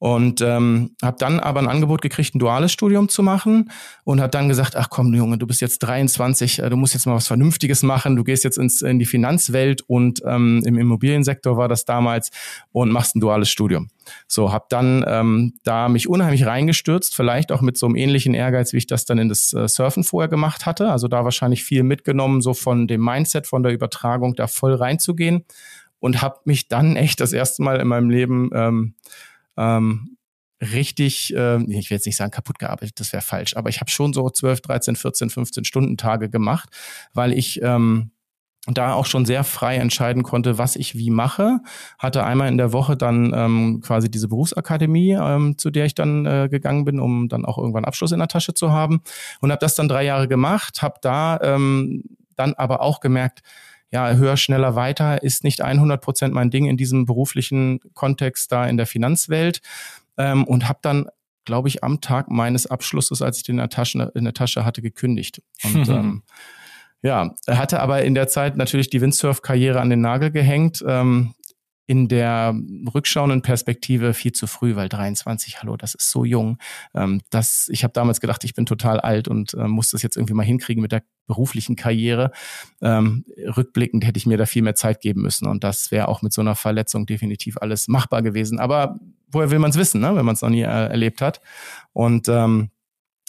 [0.00, 3.72] Und ähm, habe dann aber ein Angebot gekriegt, ein duales Studium zu machen
[4.04, 7.06] und habe dann gesagt, ach komm Junge, du bist jetzt 23, äh, du musst jetzt
[7.06, 11.56] mal was Vernünftiges machen, du gehst jetzt ins, in die Finanzwelt und ähm, im Immobiliensektor
[11.56, 12.30] war das damals
[12.70, 13.88] und machst ein duales Studium.
[14.28, 18.72] So, habe dann ähm, da mich unheimlich reingestürzt, vielleicht auch mit so einem ähnlichen Ehrgeiz,
[18.72, 20.92] wie ich das dann in das äh, Surfen vorher gemacht hatte.
[20.92, 25.44] Also da wahrscheinlich viel mitgenommen, so von dem Mindset, von der Übertragung, da voll reinzugehen
[26.00, 28.94] und habe mich dann echt das erste Mal in meinem Leben ähm,
[29.56, 30.16] ähm,
[30.60, 33.90] richtig, äh, ich will jetzt nicht sagen kaputt gearbeitet, das wäre falsch, aber ich habe
[33.90, 36.68] schon so 12, 13, 14, 15 Stunden Tage gemacht,
[37.12, 38.10] weil ich ähm,
[38.66, 41.60] da auch schon sehr frei entscheiden konnte, was ich wie mache.
[41.98, 46.26] Hatte einmal in der Woche dann ähm, quasi diese Berufsakademie, ähm, zu der ich dann
[46.26, 49.00] äh, gegangen bin, um dann auch irgendwann Abschluss in der Tasche zu haben
[49.40, 52.04] und habe das dann drei Jahre gemacht, habe da ähm,
[52.36, 53.42] dann aber auch gemerkt,
[53.90, 58.66] ja, höher, schneller, weiter ist nicht 100 Prozent mein Ding in diesem beruflichen Kontext da
[58.66, 59.60] in der Finanzwelt
[60.16, 61.06] ähm, und habe dann
[61.48, 64.66] glaube ich, am Tag meines Abschlusses, als ich den in der Tasche, in der Tasche
[64.66, 65.40] hatte, gekündigt.
[65.64, 66.22] Und ähm,
[67.00, 70.84] ja, hatte aber in der Zeit natürlich die Windsurf-Karriere an den Nagel gehängt.
[70.86, 71.32] Ähm,
[71.88, 72.54] in der
[72.94, 76.58] rückschauenden Perspektive viel zu früh, weil 23, hallo, das ist so jung.
[76.94, 80.18] Ähm, das, ich habe damals gedacht, ich bin total alt und äh, muss das jetzt
[80.18, 82.30] irgendwie mal hinkriegen mit der beruflichen Karriere.
[82.82, 83.24] Ähm,
[83.56, 86.34] rückblickend hätte ich mir da viel mehr Zeit geben müssen und das wäre auch mit
[86.34, 88.60] so einer Verletzung definitiv alles machbar gewesen.
[88.60, 88.98] Aber
[89.32, 90.14] woher will man es wissen, ne?
[90.14, 91.40] wenn man es noch nie äh, erlebt hat?
[91.94, 92.68] Und ähm,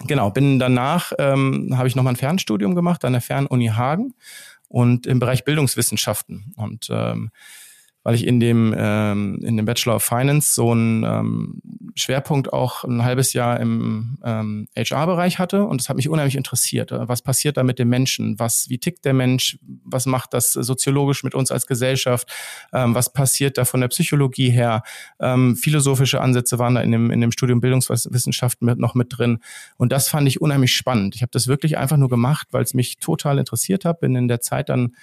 [0.06, 4.16] genau, bin danach, ähm, habe ich nochmal ein Fernstudium gemacht an der Fernuni Hagen
[4.68, 6.54] und im Bereich Bildungswissenschaften.
[6.58, 7.32] Und ähm,
[8.10, 11.62] weil ich in dem, ähm, in dem Bachelor of Finance so einen ähm,
[11.94, 16.90] Schwerpunkt auch ein halbes Jahr im ähm, HR-Bereich hatte und das hat mich unheimlich interessiert.
[16.92, 18.40] Was passiert da mit dem Menschen?
[18.40, 19.60] Was, wie tickt der Mensch?
[19.84, 22.28] Was macht das soziologisch mit uns als Gesellschaft?
[22.74, 24.82] Ähm, was passiert da von der Psychologie her?
[25.20, 29.38] Ähm, philosophische Ansätze waren da in dem, in dem Studium Bildungswissenschaften mit, noch mit drin
[29.78, 31.14] und das fand ich unheimlich spannend.
[31.14, 34.00] Ich habe das wirklich einfach nur gemacht, weil es mich total interessiert hat.
[34.00, 34.96] Bin in der Zeit dann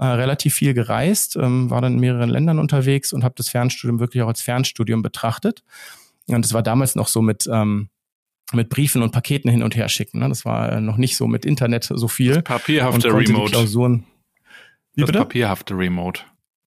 [0.00, 4.00] äh, relativ viel gereist, ähm, war dann in mehreren Ländern unterwegs und habe das Fernstudium
[4.00, 5.62] wirklich auch als Fernstudium betrachtet.
[6.26, 7.90] Und es war damals noch so mit ähm,
[8.52, 10.20] mit Briefen und Paketen hin und her schicken.
[10.20, 10.28] Ne?
[10.28, 12.34] Das war äh, noch nicht so mit Internet so viel.
[12.34, 13.52] Das papierhafte Remote.
[13.52, 14.06] Klausuren.
[14.94, 15.18] Wie das bitte?
[15.18, 16.22] papierhafte Remote.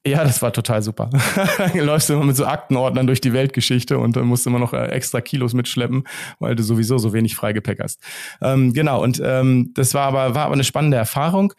[0.06, 1.10] Ja, das war total super.
[1.74, 4.74] Läufst du immer mit so Aktenordnern durch die Weltgeschichte und dann musst du immer noch
[4.74, 6.04] äh, extra Kilos mitschleppen,
[6.38, 8.00] weil du sowieso so wenig Freigepäck hast.
[8.40, 11.54] Ähm, genau, und ähm, das war aber, war aber eine spannende Erfahrung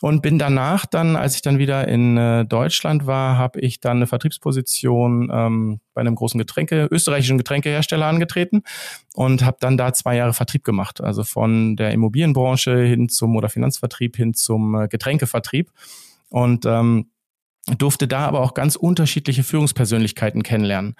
[0.00, 3.98] und bin danach dann, als ich dann wieder in äh, Deutschland war, habe ich dann
[3.98, 8.62] eine Vertriebsposition ähm, bei einem großen Getränke, österreichischen Getränkehersteller angetreten
[9.14, 11.00] und habe dann da zwei Jahre Vertrieb gemacht.
[11.00, 15.70] Also von der Immobilienbranche hin zum oder Finanzvertrieb hin zum äh, Getränkevertrieb.
[16.30, 17.10] Und ähm,
[17.66, 20.94] durfte da aber auch ganz unterschiedliche Führungspersönlichkeiten kennenlernen.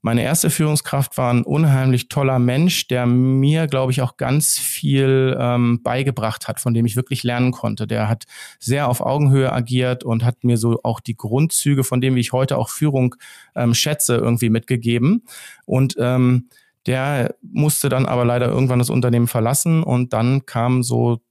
[0.00, 5.36] Meine erste Führungskraft war ein unheimlich toller Mensch, der mir, glaube ich, auch ganz viel
[5.38, 7.86] ähm, beigebracht hat, von dem ich wirklich lernen konnte.
[7.86, 8.24] Der hat
[8.58, 12.32] sehr auf Augenhöhe agiert und hat mir so auch die Grundzüge, von dem wie ich
[12.32, 13.16] heute auch Führung
[13.54, 15.24] ähm, schätze, irgendwie mitgegeben.
[15.64, 16.48] Und ähm,
[16.86, 21.22] der musste dann aber leider irgendwann das Unternehmen verlassen und dann kamen so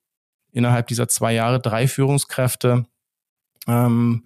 [0.51, 2.85] innerhalb dieser zwei Jahre drei Führungskräfte.
[3.67, 4.25] Ähm,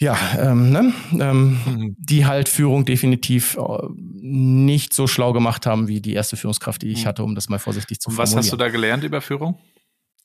[0.00, 0.92] ja, ähm, ne?
[1.12, 1.96] ähm, mhm.
[1.98, 6.88] die halt Führung definitiv äh, nicht so schlau gemacht haben wie die erste Führungskraft, die
[6.88, 7.08] ich mhm.
[7.08, 8.38] hatte, um das mal vorsichtig zu formulieren.
[8.38, 9.58] Was hast du da gelernt über Führung?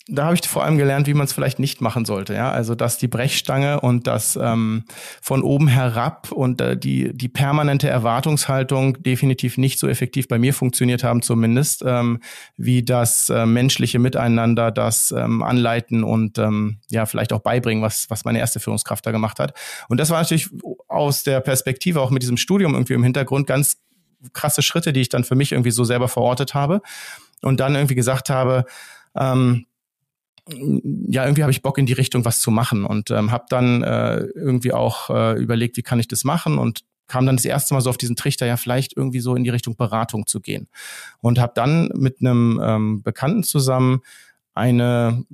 [0.08, 2.36] Da habe ich vor allem gelernt, wie man es vielleicht nicht machen sollte.
[2.36, 4.84] Ja, also dass die Brechstange und das ähm,
[5.20, 10.54] von oben herab und äh, die die permanente Erwartungshaltung definitiv nicht so effektiv bei mir
[10.54, 12.20] funktioniert haben, zumindest ähm,
[12.56, 18.08] wie das äh, menschliche Miteinander, das ähm, Anleiten und ähm, ja vielleicht auch beibringen, was
[18.10, 19.54] was meine erste Führungskraft da gemacht hat.
[19.90, 20.50] Und das war natürlich
[20.88, 23.78] aus der Perspektive auch mit diesem Studium irgendwie im Hintergrund ganz
[24.34, 26.82] krasse Schritte, die ich dann für mich irgendwie so selber verortet habe
[27.42, 28.66] und dann irgendwie gesagt habe.
[29.16, 29.66] Ähm,
[30.48, 33.82] ja, irgendwie habe ich Bock in die Richtung was zu machen und ähm, habe dann
[33.82, 37.74] äh, irgendwie auch äh, überlegt, wie kann ich das machen und kam dann das erste
[37.74, 40.68] Mal so auf diesen Trichter, ja vielleicht irgendwie so in die Richtung Beratung zu gehen
[41.20, 44.02] und habe dann mit einem ähm, Bekannten zusammen
[44.54, 45.26] eine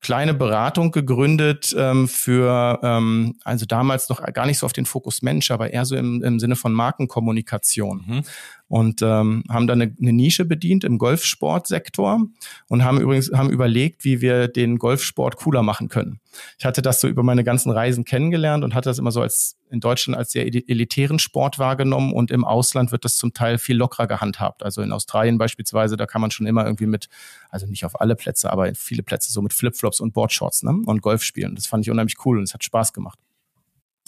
[0.00, 5.22] kleine Beratung gegründet ähm, für, ähm, also damals noch gar nicht so auf den Fokus
[5.22, 8.04] Mensch, aber eher so im, im Sinne von Markenkommunikation.
[8.06, 8.22] Mhm
[8.68, 12.26] und ähm, haben dann eine, eine Nische bedient im Golfsportsektor
[12.68, 16.20] und haben übrigens haben überlegt, wie wir den Golfsport cooler machen können.
[16.58, 19.56] Ich hatte das so über meine ganzen Reisen kennengelernt und hatte das immer so als
[19.70, 23.76] in Deutschland als sehr elitären Sport wahrgenommen und im Ausland wird das zum Teil viel
[23.76, 24.62] lockerer gehandhabt.
[24.62, 27.08] Also in Australien beispielsweise, da kann man schon immer irgendwie mit,
[27.50, 30.78] also nicht auf alle Plätze, aber in viele Plätze so mit Flipflops und Boardshorts ne?
[30.86, 31.54] und Golf spielen.
[31.54, 33.18] Das fand ich unheimlich cool und es hat Spaß gemacht.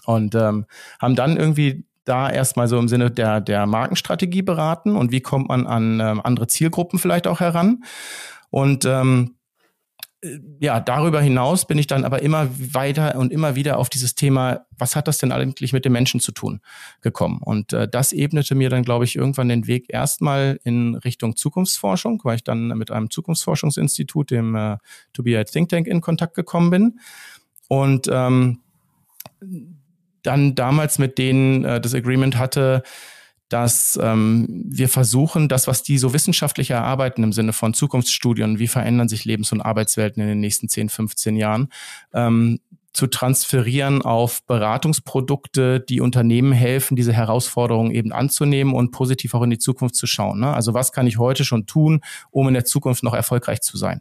[0.06, 0.66] Und ähm,
[0.98, 5.48] haben dann irgendwie da erstmal so im Sinne der, der Markenstrategie beraten und wie kommt
[5.48, 7.82] man an ähm, andere Zielgruppen vielleicht auch heran.
[8.50, 9.36] Und ähm,
[10.22, 14.14] äh, ja, darüber hinaus bin ich dann aber immer weiter und immer wieder auf dieses
[14.14, 16.60] Thema, was hat das denn eigentlich mit den Menschen zu tun,
[17.00, 17.40] gekommen.
[17.42, 22.20] Und äh, das ebnete mir dann, glaube ich, irgendwann den Weg erstmal in Richtung Zukunftsforschung,
[22.24, 24.76] weil ich dann mit einem Zukunftsforschungsinstitut, dem äh,
[25.12, 27.00] To Be a Think Tank, in Kontakt gekommen bin.
[27.68, 28.60] Und ähm,
[30.22, 32.82] dann damals mit denen äh, das Agreement hatte,
[33.50, 38.68] dass ähm, wir versuchen, das, was die so wissenschaftlich erarbeiten im Sinne von Zukunftsstudien, wie
[38.68, 41.68] verändern sich Lebens- und Arbeitswelten in den nächsten 10, 15 Jahren,
[42.14, 42.60] ähm,
[42.92, 49.50] zu transferieren auf Beratungsprodukte, die Unternehmen helfen, diese Herausforderungen eben anzunehmen und positiv auch in
[49.50, 50.40] die Zukunft zu schauen.
[50.40, 50.52] Ne?
[50.52, 54.00] Also was kann ich heute schon tun, um in der Zukunft noch erfolgreich zu sein?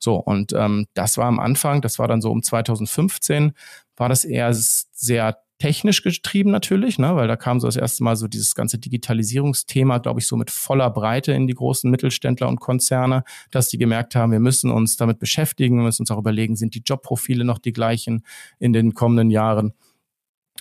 [0.00, 3.52] So, und ähm, das war am Anfang, das war dann so um 2015,
[3.96, 8.16] war das eher sehr technisch getrieben natürlich, ne, weil da kam so das erste Mal
[8.16, 12.60] so dieses ganze Digitalisierungsthema, glaube ich, so mit voller Breite in die großen Mittelständler und
[12.60, 16.56] Konzerne, dass die gemerkt haben, wir müssen uns damit beschäftigen, wir müssen uns auch überlegen,
[16.56, 18.24] sind die Jobprofile noch die gleichen
[18.58, 19.74] in den kommenden Jahren?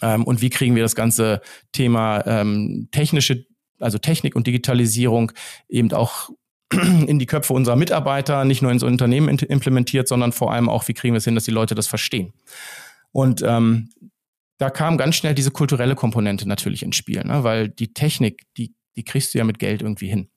[0.02, 3.46] Ähm, und wie kriegen wir das ganze Thema ähm, technische,
[3.80, 5.32] also Technik und Digitalisierung
[5.70, 6.30] eben auch
[6.72, 10.94] in die Köpfe unserer Mitarbeiter, nicht nur ins Unternehmen implementiert, sondern vor allem auch, wie
[10.94, 12.34] kriegen wir es hin, dass die Leute das verstehen.
[13.12, 13.90] Und ähm,
[14.58, 17.44] da kam ganz schnell diese kulturelle Komponente natürlich ins Spiel, ne?
[17.44, 20.30] weil die Technik, die, die kriegst du ja mit Geld irgendwie hin.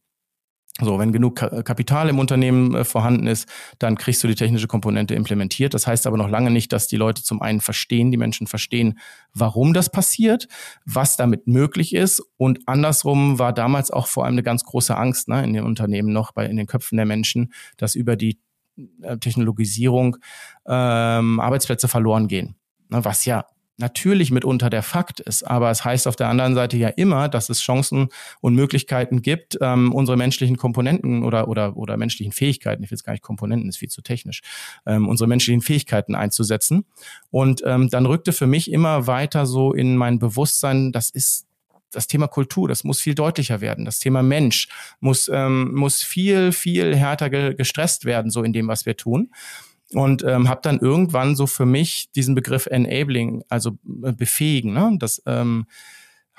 [0.78, 5.14] So, wenn genug Kapital im Unternehmen äh, vorhanden ist, dann kriegst du die technische Komponente
[5.14, 5.74] implementiert.
[5.74, 8.98] Das heißt aber noch lange nicht, dass die Leute zum einen verstehen, die Menschen verstehen,
[9.34, 10.48] warum das passiert,
[10.86, 12.22] was damit möglich ist.
[12.38, 16.12] Und andersrum war damals auch vor allem eine ganz große Angst ne, in den Unternehmen
[16.12, 18.40] noch, bei in den Köpfen der Menschen, dass über die
[19.02, 20.16] äh, Technologisierung
[20.66, 22.56] ähm, Arbeitsplätze verloren gehen.
[22.88, 23.44] Ne, was ja
[23.80, 25.42] natürlich mitunter der Fakt ist.
[25.42, 28.08] Aber es heißt auf der anderen Seite ja immer, dass es Chancen
[28.40, 33.04] und Möglichkeiten gibt, ähm, unsere menschlichen Komponenten oder, oder, oder menschlichen Fähigkeiten, ich will es
[33.04, 34.42] gar nicht Komponenten, ist viel zu technisch,
[34.86, 36.84] ähm, unsere menschlichen Fähigkeiten einzusetzen.
[37.30, 41.46] Und ähm, dann rückte für mich immer weiter so in mein Bewusstsein, das ist
[41.92, 43.84] das Thema Kultur, das muss viel deutlicher werden.
[43.84, 44.68] Das Thema Mensch
[45.00, 49.30] muss, ähm, muss viel, viel härter ge gestresst werden, so in dem, was wir tun
[49.94, 54.96] und ähm, habe dann irgendwann so für mich diesen Begriff Enabling, also äh, befähigen, ne?
[54.98, 55.66] das ähm,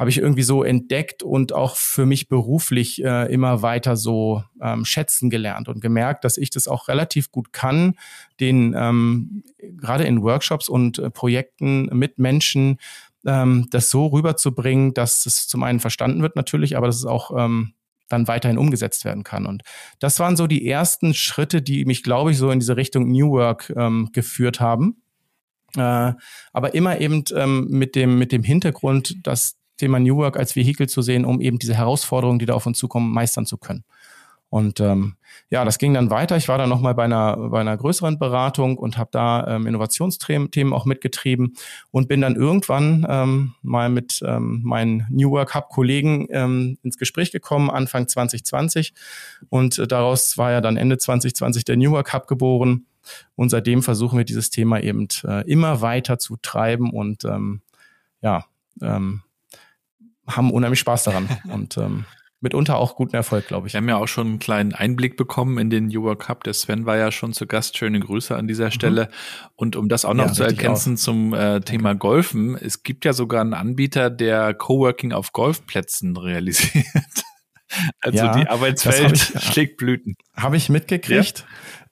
[0.02, 4.84] habe ich irgendwie so entdeckt und auch für mich beruflich äh, immer weiter so ähm,
[4.84, 7.94] schätzen gelernt und gemerkt, dass ich das auch relativ gut kann,
[8.40, 12.80] den ähm, gerade in Workshops und äh, Projekten mit Menschen
[13.28, 17.32] ähm, das so rüberzubringen, dass es zum einen verstanden wird natürlich, aber dass es auch
[17.38, 17.74] ähm,
[18.12, 19.46] dann weiterhin umgesetzt werden kann.
[19.46, 19.64] Und
[20.00, 23.32] das waren so die ersten Schritte, die mich, glaube ich, so in diese Richtung New
[23.32, 25.02] Work ähm, geführt haben.
[25.76, 26.14] Äh,
[26.54, 30.88] aber immer eben ähm, mit, dem, mit dem Hintergrund, das Thema New Work als Vehikel
[30.88, 33.84] zu sehen, um eben diese Herausforderungen, die da auf uns zukommen, meistern zu können.
[34.52, 35.16] Und ähm,
[35.50, 36.36] ja, das ging dann weiter.
[36.36, 40.74] Ich war dann nochmal bei einer, bei einer größeren Beratung und habe da ähm, Innovationsthemen
[40.74, 41.54] auch mitgetrieben
[41.90, 47.32] und bin dann irgendwann ähm, mal mit ähm, meinen New Work Hub-Kollegen ähm, ins Gespräch
[47.32, 48.94] gekommen, Anfang 2020.
[49.48, 52.88] Und äh, daraus war ja dann Ende 2020 der New Work Hub geboren.
[53.36, 57.62] Und seitdem versuchen wir dieses Thema eben äh, immer weiter zu treiben und ähm,
[58.22, 58.44] ja,
[58.82, 59.22] ähm,
[60.28, 61.30] haben unheimlich Spaß daran.
[61.50, 62.04] und ähm,
[62.42, 63.74] mitunter auch guten Erfolg, glaube ich.
[63.74, 66.44] Wir haben ja auch schon einen kleinen Einblick bekommen in den New Cup.
[66.44, 67.78] Der Sven war ja schon zu Gast.
[67.78, 68.72] Schöne Grüße an dieser mhm.
[68.72, 69.04] Stelle.
[69.06, 69.50] Mhm.
[69.56, 73.14] Und um das auch noch ja, zu ergänzen zum äh, Thema Golfen, es gibt ja
[73.14, 76.86] sogar einen Anbieter, der Coworking auf Golfplätzen realisiert.
[78.02, 80.16] Also ja, die Arbeitswelt ich, schlägt Blüten.
[80.36, 81.40] Habe ich mitgekriegt.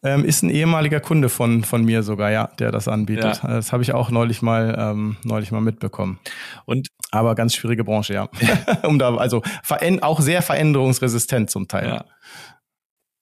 [0.03, 0.13] Ja.
[0.13, 3.41] Ähm, ist ein ehemaliger Kunde von, von mir sogar, ja, der das anbietet.
[3.43, 3.49] Ja.
[3.49, 6.19] Das habe ich auch neulich mal, ähm, neulich mal mitbekommen.
[6.65, 8.29] Und aber ganz schwierige Branche, ja.
[8.83, 9.41] um da, also
[10.01, 12.03] auch sehr veränderungsresistent zum Teil.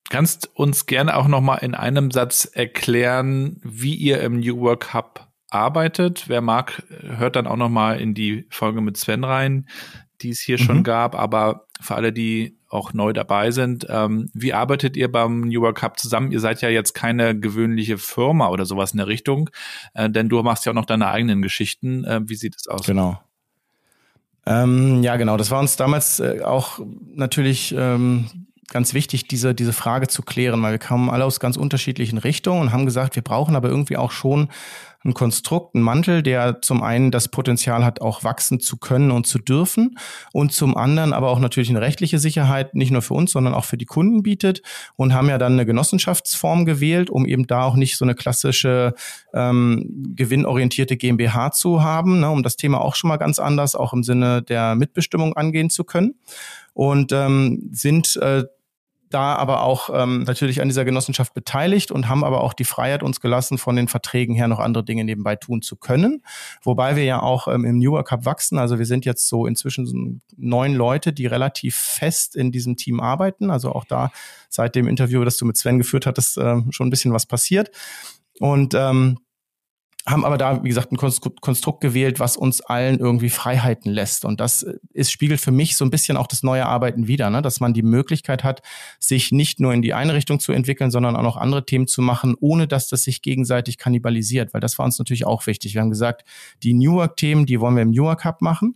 [0.09, 4.93] Kannst uns gerne auch noch mal in einem Satz erklären, wie ihr im New Work
[4.93, 6.25] Hub arbeitet.
[6.27, 9.67] Wer mag, hört dann auch noch mal in die Folge mit Sven rein,
[10.21, 10.63] die es hier mhm.
[10.63, 11.15] schon gab.
[11.15, 13.87] Aber für alle, die auch neu dabei sind.
[13.89, 16.31] Ähm, wie arbeitet ihr beim New Work Hub zusammen?
[16.31, 19.49] Ihr seid ja jetzt keine gewöhnliche Firma oder sowas in der Richtung,
[19.93, 22.03] äh, denn du machst ja auch noch deine eigenen Geschichten.
[22.03, 22.85] Äh, wie sieht es aus?
[22.85, 23.19] Genau.
[24.45, 25.37] Ähm, ja, genau.
[25.37, 26.79] Das war uns damals äh, auch
[27.13, 31.57] natürlich ähm, ganz wichtig, diese, diese Frage zu klären, weil wir kamen alle aus ganz
[31.57, 34.49] unterschiedlichen Richtungen und haben gesagt, wir brauchen aber irgendwie auch schon
[35.05, 39.27] ein Konstrukt, ein Mantel, der zum einen das Potenzial hat, auch wachsen zu können und
[39.27, 39.97] zu dürfen
[40.33, 43.65] und zum anderen aber auch natürlich eine rechtliche Sicherheit, nicht nur für uns, sondern auch
[43.65, 44.61] für die Kunden bietet
[44.95, 48.93] und haben ja dann eine Genossenschaftsform gewählt, um eben da auch nicht so eine klassische
[49.33, 53.93] ähm, gewinnorientierte GmbH zu haben, ne, um das Thema auch schon mal ganz anders, auch
[53.93, 56.15] im Sinne der Mitbestimmung angehen zu können.
[56.73, 58.43] Und ähm, sind äh,
[59.09, 63.03] da aber auch ähm, natürlich an dieser Genossenschaft beteiligt und haben aber auch die Freiheit
[63.03, 66.23] uns gelassen, von den Verträgen her noch andere Dinge nebenbei tun zu können.
[66.61, 68.57] Wobei wir ja auch ähm, im Newer Cup wachsen.
[68.57, 69.95] Also wir sind jetzt so inzwischen so
[70.35, 73.49] neun Leute, die relativ fest in diesem Team arbeiten.
[73.49, 74.11] Also auch da
[74.49, 77.71] seit dem Interview, das du mit Sven geführt hattest, äh, schon ein bisschen was passiert.
[78.39, 79.19] Und ähm,
[80.07, 84.23] haben aber da, wie gesagt, ein Konstrukt gewählt, was uns allen irgendwie Freiheiten lässt.
[84.23, 87.41] Und das ist, spiegelt für mich so ein bisschen auch das neue Arbeiten wieder, ne?
[87.41, 88.61] dass man die Möglichkeit hat,
[88.99, 92.01] sich nicht nur in die eine Richtung zu entwickeln, sondern auch noch andere Themen zu
[92.01, 94.53] machen, ohne dass das sich gegenseitig kannibalisiert.
[94.53, 95.73] Weil das war uns natürlich auch wichtig.
[95.73, 96.23] Wir haben gesagt,
[96.63, 98.75] die New Work-Themen, die wollen wir im New Work Hub machen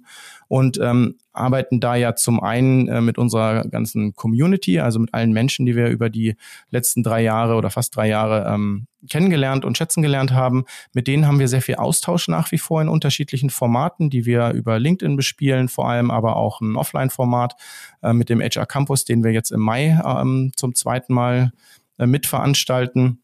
[0.52, 5.32] und ähm, arbeiten da ja zum einen äh, mit unserer ganzen Community, also mit allen
[5.32, 6.36] Menschen, die wir über die
[6.72, 10.66] letzten drei Jahre oder fast drei Jahre ähm, kennengelernt und schätzen gelernt haben.
[10.92, 14.52] Mit denen haben wir sehr viel Austausch nach wie vor in unterschiedlichen Formaten, die wir
[14.52, 17.56] über LinkedIn bespielen, vor allem aber auch ein Offline-Format
[18.04, 21.54] äh, mit dem HR Campus, den wir jetzt im Mai ähm, zum zweiten Mal
[21.98, 23.24] äh, mitveranstalten.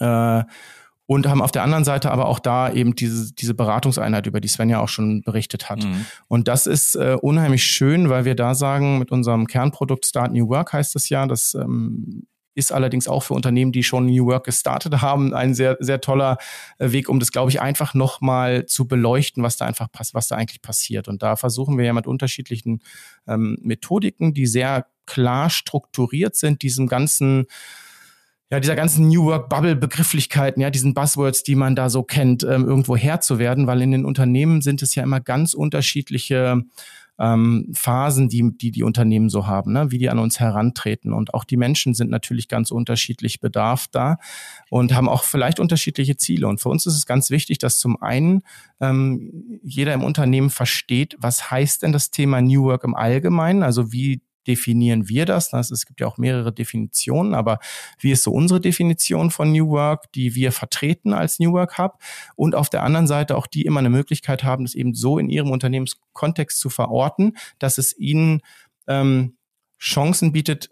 [0.00, 0.42] Äh,
[1.10, 4.46] und haben auf der anderen Seite aber auch da eben diese, diese Beratungseinheit, über die
[4.46, 5.82] Sven ja auch schon berichtet hat.
[5.82, 6.06] Mhm.
[6.28, 10.48] Und das ist äh, unheimlich schön, weil wir da sagen, mit unserem Kernprodukt Start New
[10.48, 14.44] Work heißt es ja, das ähm, ist allerdings auch für Unternehmen, die schon New Work
[14.44, 16.38] gestartet haben, ein sehr, sehr toller
[16.78, 20.36] äh, Weg, um das, glaube ich, einfach nochmal zu beleuchten, was da einfach was da
[20.36, 21.08] eigentlich passiert.
[21.08, 22.82] Und da versuchen wir ja mit unterschiedlichen
[23.26, 27.46] ähm, Methodiken, die sehr klar strukturiert sind, diesem ganzen
[28.50, 32.42] ja, dieser ganzen New Work Bubble Begrifflichkeiten, ja, diesen Buzzwords, die man da so kennt,
[32.42, 36.64] ähm, irgendwo Herr zu werden, weil in den Unternehmen sind es ja immer ganz unterschiedliche
[37.20, 39.90] ähm, Phasen, die, die die Unternehmen so haben, ne?
[39.90, 41.12] wie die an uns herantreten.
[41.12, 44.16] Und auch die Menschen sind natürlich ganz unterschiedlich bedarft da
[44.70, 46.48] und haben auch vielleicht unterschiedliche Ziele.
[46.48, 48.42] Und für uns ist es ganz wichtig, dass zum einen
[48.80, 53.92] ähm, jeder im Unternehmen versteht, was heißt denn das Thema New Work im Allgemeinen, also
[53.92, 55.52] wie definieren wir das?
[55.52, 57.58] Es gibt ja auch mehrere Definitionen, aber
[57.98, 61.98] wie ist so unsere Definition von New Work, die wir vertreten als New Work Hub
[62.36, 65.28] und auf der anderen Seite auch die immer eine Möglichkeit haben, das eben so in
[65.28, 68.40] ihrem Unternehmenskontext zu verorten, dass es ihnen
[68.86, 69.36] ähm,
[69.78, 70.70] Chancen bietet,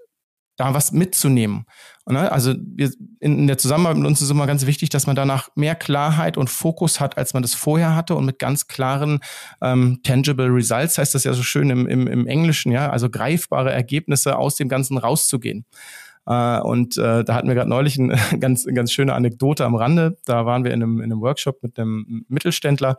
[0.56, 1.66] da was mitzunehmen.
[2.11, 2.90] Ne, also wir,
[3.20, 6.48] in, der Zusammenarbeit mit uns ist immer ganz wichtig, dass man danach mehr Klarheit und
[6.48, 9.20] Fokus hat, als man das vorher hatte und mit ganz klaren
[9.61, 13.72] ähm, tangible results heißt das ja so schön im, im, im Englischen, ja, also greifbare
[13.72, 15.66] Ergebnisse aus dem Ganzen rauszugehen.
[16.30, 20.18] Uh, und uh, da hatten wir gerade neulich eine ganz, ganz schöne Anekdote am Rande.
[20.26, 22.98] Da waren wir in einem, in einem Workshop mit einem Mittelständler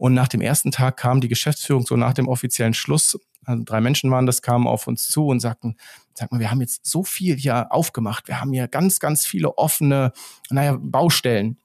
[0.00, 3.80] und nach dem ersten Tag kam die Geschäftsführung so nach dem offiziellen Schluss also drei
[3.80, 5.76] Menschen waren das, kamen auf uns zu und sagten,
[6.14, 9.56] sag mal, wir haben jetzt so viel hier aufgemacht, wir haben hier ganz, ganz viele
[9.56, 10.12] offene,
[10.50, 11.58] naja, Baustellen.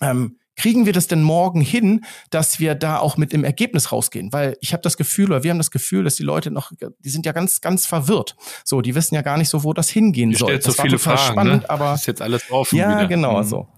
[0.00, 4.32] Ähm, kriegen wir das denn morgen hin, dass wir da auch mit dem Ergebnis rausgehen?
[4.32, 7.10] Weil ich habe das Gefühl, oder wir haben das Gefühl, dass die Leute noch, die
[7.10, 8.36] sind ja ganz, ganz verwirrt.
[8.64, 10.58] So, die wissen ja gar nicht so, wo das hingehen die soll.
[10.58, 11.70] Das so viele Fragen, spannend, ne?
[11.70, 12.76] aber ist jetzt alles offen.
[12.76, 13.06] Ja, wieder.
[13.06, 13.44] genau mhm.
[13.44, 13.68] so.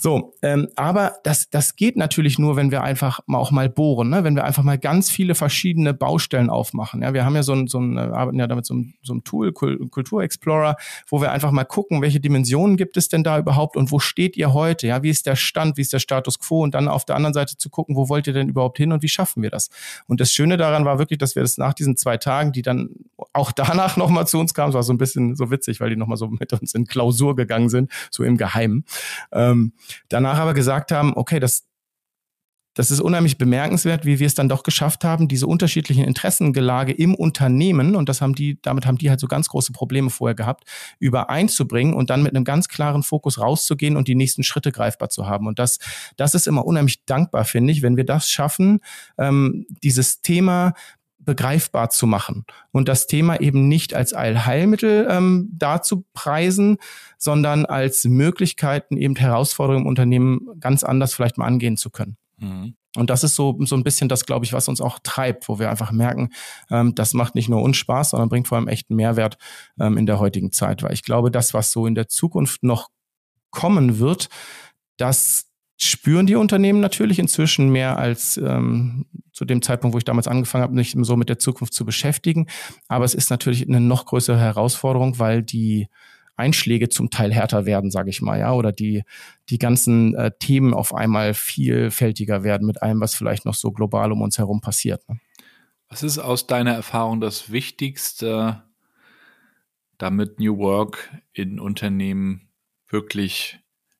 [0.00, 4.10] So, ähm, aber das, das geht natürlich nur, wenn wir einfach mal auch mal bohren,
[4.10, 4.22] ne?
[4.22, 7.02] wenn wir einfach mal ganz viele verschiedene Baustellen aufmachen.
[7.02, 9.12] Ja, wir haben ja so ein, so ein äh, arbeiten ja damit so ein, so
[9.12, 10.76] ein Tool, Kultur Explorer,
[11.08, 14.36] wo wir einfach mal gucken, welche Dimensionen gibt es denn da überhaupt und wo steht
[14.36, 14.86] ihr heute?
[14.86, 17.34] Ja, wie ist der Stand, wie ist der Status quo und dann auf der anderen
[17.34, 19.68] Seite zu gucken, wo wollt ihr denn überhaupt hin und wie schaffen wir das?
[20.06, 22.90] Und das Schöne daran war wirklich, dass wir das nach diesen zwei Tagen, die dann
[23.32, 25.96] auch danach nochmal zu uns kamen, es war so ein bisschen so witzig, weil die
[25.96, 28.84] nochmal so mit uns in Klausur gegangen sind, so im Geheimen.
[29.32, 29.72] Ähm,
[30.08, 31.64] danach aber gesagt haben, okay, das,
[32.74, 37.16] das ist unheimlich bemerkenswert, wie wir es dann doch geschafft haben, diese unterschiedlichen Interessengelage im
[37.16, 40.62] Unternehmen, und das haben die, damit haben die halt so ganz große Probleme vorher gehabt,
[41.00, 45.26] übereinzubringen und dann mit einem ganz klaren Fokus rauszugehen und die nächsten Schritte greifbar zu
[45.26, 45.48] haben.
[45.48, 45.78] Und das,
[46.16, 48.78] das ist immer unheimlich dankbar, finde ich, wenn wir das schaffen,
[49.18, 50.74] ähm, dieses Thema
[51.28, 56.78] begreifbar zu machen und das Thema eben nicht als Allheilmittel ähm, darzupreisen,
[57.18, 62.16] sondern als Möglichkeiten eben Herausforderungen im Unternehmen ganz anders vielleicht mal angehen zu können.
[62.38, 62.76] Mhm.
[62.96, 65.58] Und das ist so, so ein bisschen das, glaube ich, was uns auch treibt, wo
[65.58, 66.30] wir einfach merken,
[66.70, 69.36] ähm, das macht nicht nur uns Spaß, sondern bringt vor allem echten Mehrwert
[69.78, 70.82] ähm, in der heutigen Zeit.
[70.82, 72.88] Weil ich glaube, das, was so in der Zukunft noch
[73.50, 74.30] kommen wird,
[74.96, 75.47] das
[75.80, 80.62] spüren die Unternehmen natürlich inzwischen mehr als ähm, zu dem Zeitpunkt, wo ich damals angefangen
[80.62, 82.48] habe, nicht so mit der Zukunft zu beschäftigen.
[82.88, 85.88] Aber es ist natürlich eine noch größere Herausforderung, weil die
[86.36, 89.02] Einschläge zum Teil härter werden, sage ich mal, ja, oder die
[89.48, 94.12] die ganzen äh, Themen auf einmal vielfältiger werden mit allem, was vielleicht noch so global
[94.12, 95.08] um uns herum passiert.
[95.08, 95.20] Ne?
[95.88, 98.62] Was ist aus deiner Erfahrung das Wichtigste,
[99.96, 102.48] damit New Work in Unternehmen
[102.88, 103.58] wirklich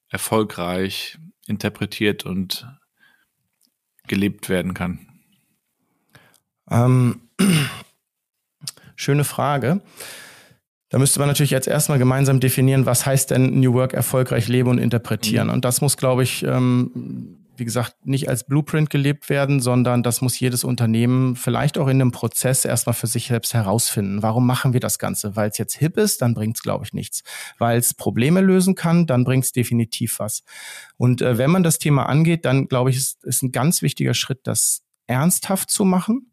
[0.08, 1.18] erfolgreich
[1.48, 2.66] interpretiert und
[4.06, 5.06] gelebt werden kann?
[6.70, 7.20] Ähm,
[8.96, 9.80] schöne Frage.
[10.90, 14.70] Da müsste man natürlich jetzt erstmal gemeinsam definieren, was heißt denn New Work erfolgreich leben
[14.70, 15.48] und interpretieren.
[15.48, 15.54] Mhm.
[15.54, 20.20] Und das muss, glaube ich, ähm, wie gesagt, nicht als Blueprint gelebt werden, sondern das
[20.20, 24.22] muss jedes Unternehmen vielleicht auch in einem Prozess erstmal für sich selbst herausfinden.
[24.22, 25.36] Warum machen wir das Ganze?
[25.36, 27.22] Weil es jetzt hip ist, dann bringt es, glaube ich, nichts.
[27.58, 30.42] Weil es Probleme lösen kann, dann bringt es definitiv was.
[30.96, 34.14] Und äh, wenn man das Thema angeht, dann, glaube ich, ist, ist ein ganz wichtiger
[34.14, 36.32] Schritt, das ernsthaft zu machen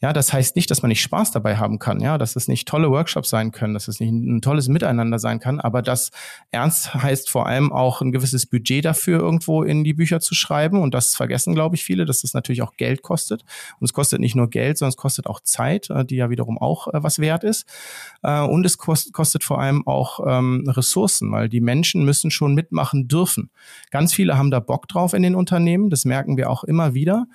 [0.00, 2.68] ja, das heißt nicht, dass man nicht Spaß dabei haben kann, ja, dass es nicht
[2.68, 6.10] tolle Workshops sein können, dass es nicht ein tolles Miteinander sein kann, aber das
[6.52, 10.80] ernst heißt vor allem auch ein gewisses Budget dafür irgendwo in die Bücher zu schreiben
[10.80, 13.42] und das vergessen, glaube ich, viele, dass das natürlich auch Geld kostet
[13.80, 16.58] und es kostet nicht nur Geld, sondern es kostet auch Zeit, äh, die ja wiederum
[16.58, 17.66] auch äh, was wert ist
[18.22, 23.08] äh, und es kostet vor allem auch ähm, Ressourcen, weil die Menschen müssen schon mitmachen
[23.08, 23.50] dürfen.
[23.90, 27.26] Ganz viele haben da Bock drauf in den Unternehmen, das merken wir auch immer wieder.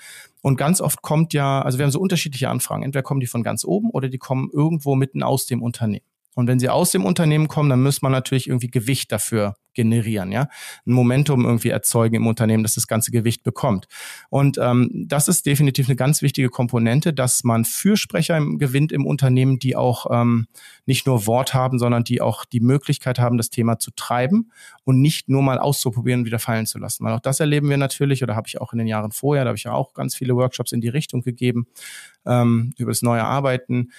[0.43, 2.83] Und ganz oft kommt ja, also wir haben so unterschiedliche Anfragen.
[2.83, 6.05] Entweder kommen die von ganz oben oder die kommen irgendwo mitten aus dem Unternehmen.
[6.35, 10.31] Und wenn sie aus dem Unternehmen kommen, dann muss man natürlich irgendwie Gewicht dafür generieren,
[10.31, 10.47] ja,
[10.85, 13.87] ein Momentum irgendwie erzeugen im Unternehmen, dass das ganze Gewicht bekommt.
[14.29, 19.59] Und ähm, das ist definitiv eine ganz wichtige Komponente, dass man Fürsprecher gewinnt im Unternehmen,
[19.59, 20.47] die auch ähm,
[20.85, 24.51] nicht nur Wort haben, sondern die auch die Möglichkeit haben, das Thema zu treiben
[24.83, 27.03] und nicht nur mal auszuprobieren und wieder fallen zu lassen.
[27.03, 29.49] Weil auch das erleben wir natürlich, oder habe ich auch in den Jahren vorher, da
[29.49, 31.67] habe ich ja auch ganz viele Workshops in die Richtung gegeben
[32.25, 33.89] ähm, über das neue Arbeiten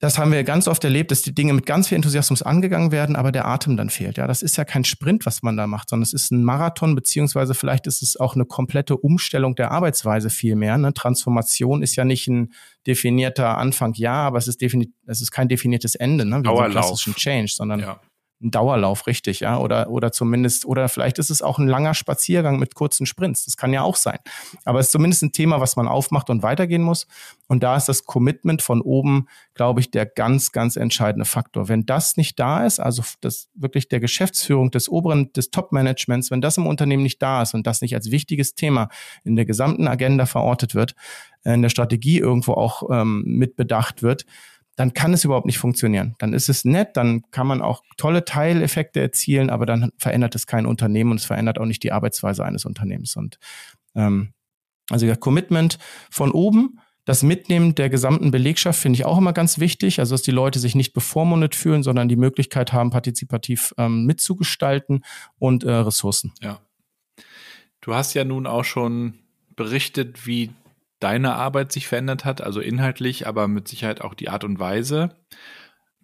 [0.00, 3.16] das haben wir ganz oft erlebt, dass die Dinge mit ganz viel Enthusiasmus angegangen werden,
[3.16, 4.16] aber der Atem dann fehlt.
[4.16, 6.94] Ja, das ist ja kein Sprint, was man da macht, sondern es ist ein Marathon,
[6.94, 10.78] beziehungsweise vielleicht ist es auch eine komplette Umstellung der Arbeitsweise viel mehr.
[10.78, 10.94] Ne?
[10.94, 12.54] Transformation ist ja nicht ein
[12.86, 16.38] definierter Anfang, ja, aber es ist definitiv, es ist kein definiertes Ende, ne?
[16.38, 16.70] Wie Dauerlauf.
[16.70, 18.00] klassischen Change, sondern ja
[18.42, 22.58] ein Dauerlauf, richtig, ja, oder, oder zumindest, oder vielleicht ist es auch ein langer Spaziergang
[22.58, 23.44] mit kurzen Sprints.
[23.44, 24.18] Das kann ja auch sein.
[24.64, 27.06] Aber es ist zumindest ein Thema, was man aufmacht und weitergehen muss.
[27.48, 31.68] Und da ist das Commitment von oben, glaube ich, der ganz, ganz entscheidende Faktor.
[31.68, 36.40] Wenn das nicht da ist, also das wirklich der Geschäftsführung des oberen, des Top-Managements, wenn
[36.40, 38.88] das im Unternehmen nicht da ist und das nicht als wichtiges Thema
[39.24, 40.94] in der gesamten Agenda verortet wird,
[41.44, 44.24] in der Strategie irgendwo auch ähm, mitbedacht wird,
[44.80, 46.14] dann kann es überhaupt nicht funktionieren.
[46.20, 50.46] Dann ist es nett, dann kann man auch tolle Teileffekte erzielen, aber dann verändert es
[50.46, 53.14] kein Unternehmen und es verändert auch nicht die Arbeitsweise eines Unternehmens.
[53.14, 53.38] Und
[53.94, 54.32] ähm,
[54.88, 55.78] also das Commitment
[56.10, 60.22] von oben, das Mitnehmen der gesamten Belegschaft finde ich auch immer ganz wichtig, also dass
[60.22, 65.04] die Leute sich nicht bevormundet fühlen, sondern die Möglichkeit haben, partizipativ ähm, mitzugestalten
[65.38, 66.32] und äh, Ressourcen.
[66.40, 66.58] Ja.
[67.82, 69.18] Du hast ja nun auch schon
[69.56, 70.52] berichtet, wie
[71.00, 75.16] deine Arbeit sich verändert hat, also inhaltlich, aber mit Sicherheit auch die Art und Weise.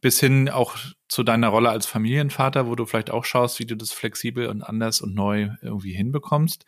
[0.01, 0.77] bis hin auch
[1.09, 4.63] zu deiner Rolle als Familienvater, wo du vielleicht auch schaust, wie du das flexibel und
[4.63, 6.65] anders und neu irgendwie hinbekommst.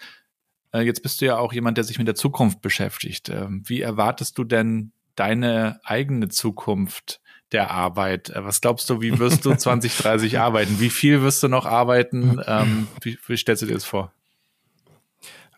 [0.73, 3.29] Äh, jetzt bist du ja auch jemand, der sich mit der Zukunft beschäftigt.
[3.29, 7.21] Ähm, wie erwartest du denn deine eigene Zukunft
[7.53, 8.31] der Arbeit?
[8.31, 10.81] Äh, was glaubst du, wie wirst du 2030 arbeiten?
[10.81, 12.41] Wie viel wirst du noch arbeiten?
[12.47, 14.13] Ähm, wie, wie stellst du dir das vor?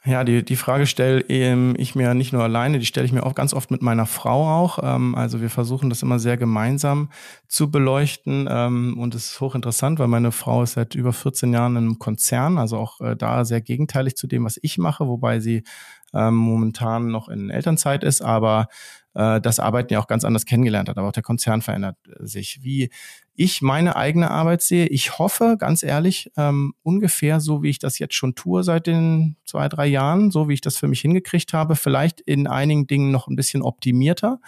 [0.06, 3.22] Ja, die, die Frage stelle ähm, ich mir nicht nur alleine, die stelle ich mir
[3.22, 4.78] auch ganz oft mit meiner Frau auch.
[4.82, 7.10] Ähm, also wir versuchen das immer sehr gemeinsam
[7.48, 8.48] zu beleuchten.
[8.50, 11.98] Ähm, und es ist hochinteressant, weil meine Frau ist seit über 14 Jahren in einem
[11.98, 15.64] Konzern, also auch äh, da sehr gegenteilig zu dem, was ich mache, wobei sie
[16.12, 18.66] momentan noch in Elternzeit ist, aber
[19.14, 20.98] äh, das Arbeiten ja auch ganz anders kennengelernt hat.
[20.98, 22.60] Aber auch der Konzern verändert äh, sich.
[22.62, 22.90] Wie
[23.34, 27.98] ich meine eigene Arbeit sehe, ich hoffe, ganz ehrlich, ähm, ungefähr so, wie ich das
[27.98, 31.52] jetzt schon tue seit den zwei, drei Jahren, so wie ich das für mich hingekriegt
[31.52, 34.40] habe, vielleicht in einigen Dingen noch ein bisschen optimierter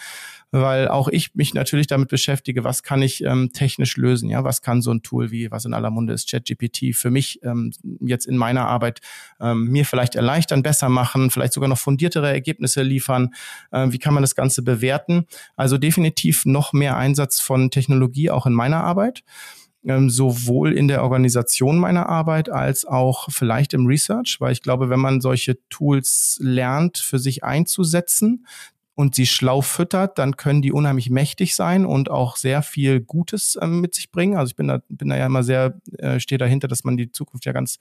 [0.53, 4.61] weil auch ich mich natürlich damit beschäftige, was kann ich ähm, technisch lösen, ja, was
[4.61, 8.27] kann so ein Tool wie, was in aller Munde ist, ChatGPT für mich ähm, jetzt
[8.27, 9.01] in meiner Arbeit
[9.41, 13.31] ähm, mir vielleicht erleichtern, besser machen, vielleicht sogar noch fundiertere Ergebnisse liefern,
[13.71, 15.27] äh, wie kann man das Ganze bewerten.
[15.57, 19.25] Also definitiv noch mehr Einsatz von Technologie auch in meiner Arbeit
[19.85, 24.91] ähm, sowohl in der Organisation meiner Arbeit als auch vielleicht im Research, weil ich glaube,
[24.91, 28.47] wenn man solche Tools lernt, für sich einzusetzen,
[28.95, 33.59] und sie schlau füttert, dann können die unheimlich mächtig sein und auch sehr viel Gutes
[33.61, 34.37] ähm, mit sich bringen.
[34.37, 37.11] Also ich bin da, bin da ja immer sehr, äh, stehe dahinter, dass man die
[37.11, 37.79] Zukunft ja ganz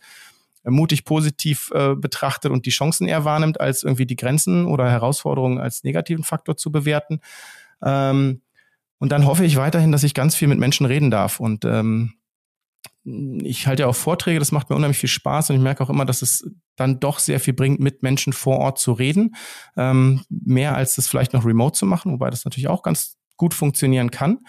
[0.64, 4.89] äh, mutig positiv äh, betrachtet und die Chancen eher wahrnimmt, als irgendwie die Grenzen oder
[4.89, 7.20] Herausforderungen als negativen Faktor zu bewerten.
[7.84, 8.41] Ähm,
[8.99, 12.14] und dann hoffe ich weiterhin, dass ich ganz viel mit Menschen reden darf und ähm,
[13.03, 15.89] ich halte ja auch Vorträge, das macht mir unheimlich viel Spaß und ich merke auch
[15.89, 19.36] immer, dass es dann doch sehr viel bringt, mit Menschen vor Ort zu reden.
[19.75, 23.53] Ähm, mehr als das vielleicht noch remote zu machen, wobei das natürlich auch ganz gut
[23.53, 24.39] funktionieren kann.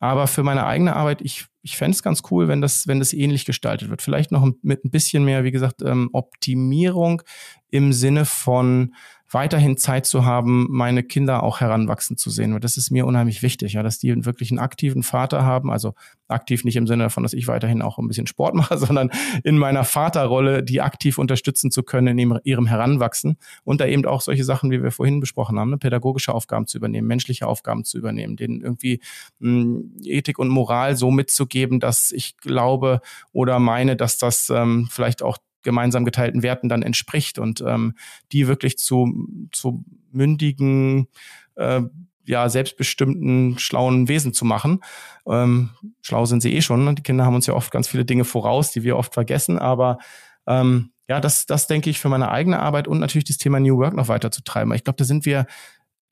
[0.00, 3.12] Aber für meine eigene Arbeit, ich, ich fände es ganz cool, wenn das, wenn das
[3.12, 4.02] ähnlich gestaltet wird.
[4.02, 7.22] Vielleicht noch mit ein bisschen mehr, wie gesagt, ähm, Optimierung
[7.70, 8.94] im Sinne von
[9.32, 12.52] weiterhin Zeit zu haben, meine Kinder auch heranwachsen zu sehen.
[12.52, 15.70] Und das ist mir unheimlich wichtig, ja, dass die wirklich einen aktiven Vater haben.
[15.70, 15.94] Also
[16.28, 19.10] aktiv nicht im Sinne davon, dass ich weiterhin auch ein bisschen Sport mache, sondern
[19.42, 24.20] in meiner Vaterrolle, die aktiv unterstützen zu können in ihrem Heranwachsen und da eben auch
[24.20, 27.98] solche Sachen, wie wir vorhin besprochen haben, ne, pädagogische Aufgaben zu übernehmen, menschliche Aufgaben zu
[27.98, 29.00] übernehmen, denen irgendwie
[29.38, 33.00] mh, hm, Ethik und Moral so mitzugeben, dass ich glaube
[33.32, 37.94] oder meine, dass das ähm, vielleicht auch gemeinsam geteilten Werten dann entspricht und ähm,
[38.32, 41.08] die wirklich zu, zu mündigen,
[41.56, 41.82] äh,
[42.24, 44.80] ja, selbstbestimmten, schlauen Wesen zu machen.
[45.26, 45.70] Ähm,
[46.02, 46.84] schlau sind sie eh schon.
[46.84, 46.94] Ne?
[46.94, 49.98] Die Kinder haben uns ja oft ganz viele Dinge voraus, die wir oft vergessen, aber
[50.46, 53.76] ähm, ja, das, das denke ich für meine eigene Arbeit und natürlich das Thema New
[53.76, 54.72] Work noch weiter zu treiben.
[54.72, 55.46] Ich glaube, da sind wir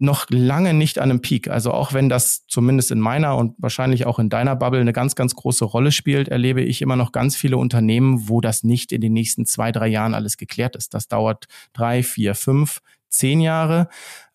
[0.01, 1.49] noch lange nicht an einem Peak.
[1.49, 5.15] Also auch wenn das zumindest in meiner und wahrscheinlich auch in deiner Bubble eine ganz,
[5.15, 9.03] ganz große Rolle spielt, erlebe ich immer noch ganz viele Unternehmen, wo das nicht in
[9.03, 10.95] den nächsten zwei, drei Jahren alles geklärt ist.
[10.95, 12.81] Das dauert drei, vier, fünf,
[13.11, 13.89] zehn Jahre.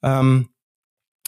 [0.04, 0.50] Ähm,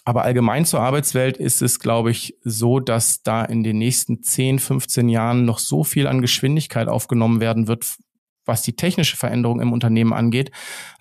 [0.05, 4.59] aber allgemein zur Arbeitswelt ist es, glaube ich, so, dass da in den nächsten 10,
[4.59, 7.97] 15 Jahren noch so viel an Geschwindigkeit aufgenommen werden wird
[8.47, 10.51] was die technische Veränderung im Unternehmen angeht,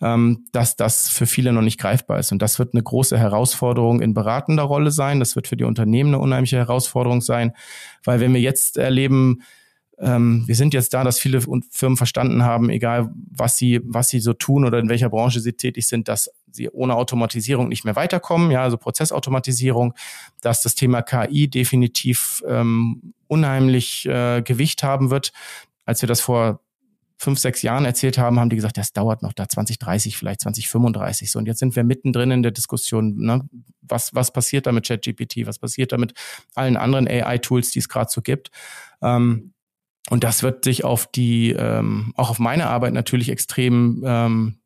[0.01, 2.32] ähm, dass das für viele noch nicht greifbar ist.
[2.32, 5.20] Und das wird eine große Herausforderung in beratender Rolle sein.
[5.20, 7.53] Das wird für die Unternehmen eine unheimliche Herausforderung sein,
[8.05, 9.42] weil wenn wir jetzt erleben,
[9.99, 14.20] ähm, wir sind jetzt da, dass viele Firmen verstanden haben, egal was sie, was sie
[14.20, 17.97] so tun oder in welcher Branche sie tätig sind, dass sie ohne Automatisierung nicht mehr
[17.97, 19.94] weiterkommen, ja, also Prozessautomatisierung,
[20.42, 25.32] dass das Thema KI definitiv ähm, unheimlich äh, Gewicht haben wird.
[25.84, 26.61] Als wir das vor
[27.18, 31.30] fünf, sechs Jahren erzählt haben, haben die gesagt, das dauert noch da 2030, vielleicht 2035
[31.30, 31.38] so.
[31.38, 33.48] Und jetzt sind wir mittendrin in der Diskussion, ne?
[33.80, 36.12] was, was passiert da mit ChatGPT, was passiert da mit
[36.54, 38.50] allen anderen AI-Tools, die es gerade so gibt.
[39.02, 39.52] Ähm,
[40.10, 44.58] und das wird sich auf die, ähm, auch auf meine Arbeit natürlich extrem ähm,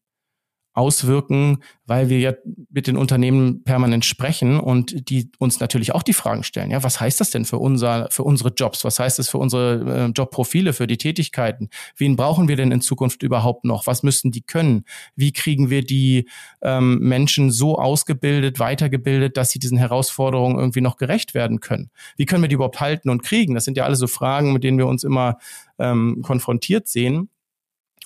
[0.72, 2.32] auswirken, weil wir ja
[2.70, 6.70] mit den Unternehmen permanent sprechen und die uns natürlich auch die Fragen stellen.
[6.70, 8.84] Ja, was heißt das denn für unser, für unsere Jobs?
[8.84, 11.70] Was heißt das für unsere äh, Jobprofile, für die Tätigkeiten?
[11.96, 13.88] Wen brauchen wir denn in Zukunft überhaupt noch?
[13.88, 14.84] Was müssen die können?
[15.16, 16.28] Wie kriegen wir die
[16.62, 21.90] ähm, Menschen so ausgebildet, weitergebildet, dass sie diesen Herausforderungen irgendwie noch gerecht werden können?
[22.16, 23.54] Wie können wir die überhaupt halten und kriegen?
[23.54, 25.38] Das sind ja alle so Fragen, mit denen wir uns immer
[25.80, 27.28] ähm, konfrontiert sehen.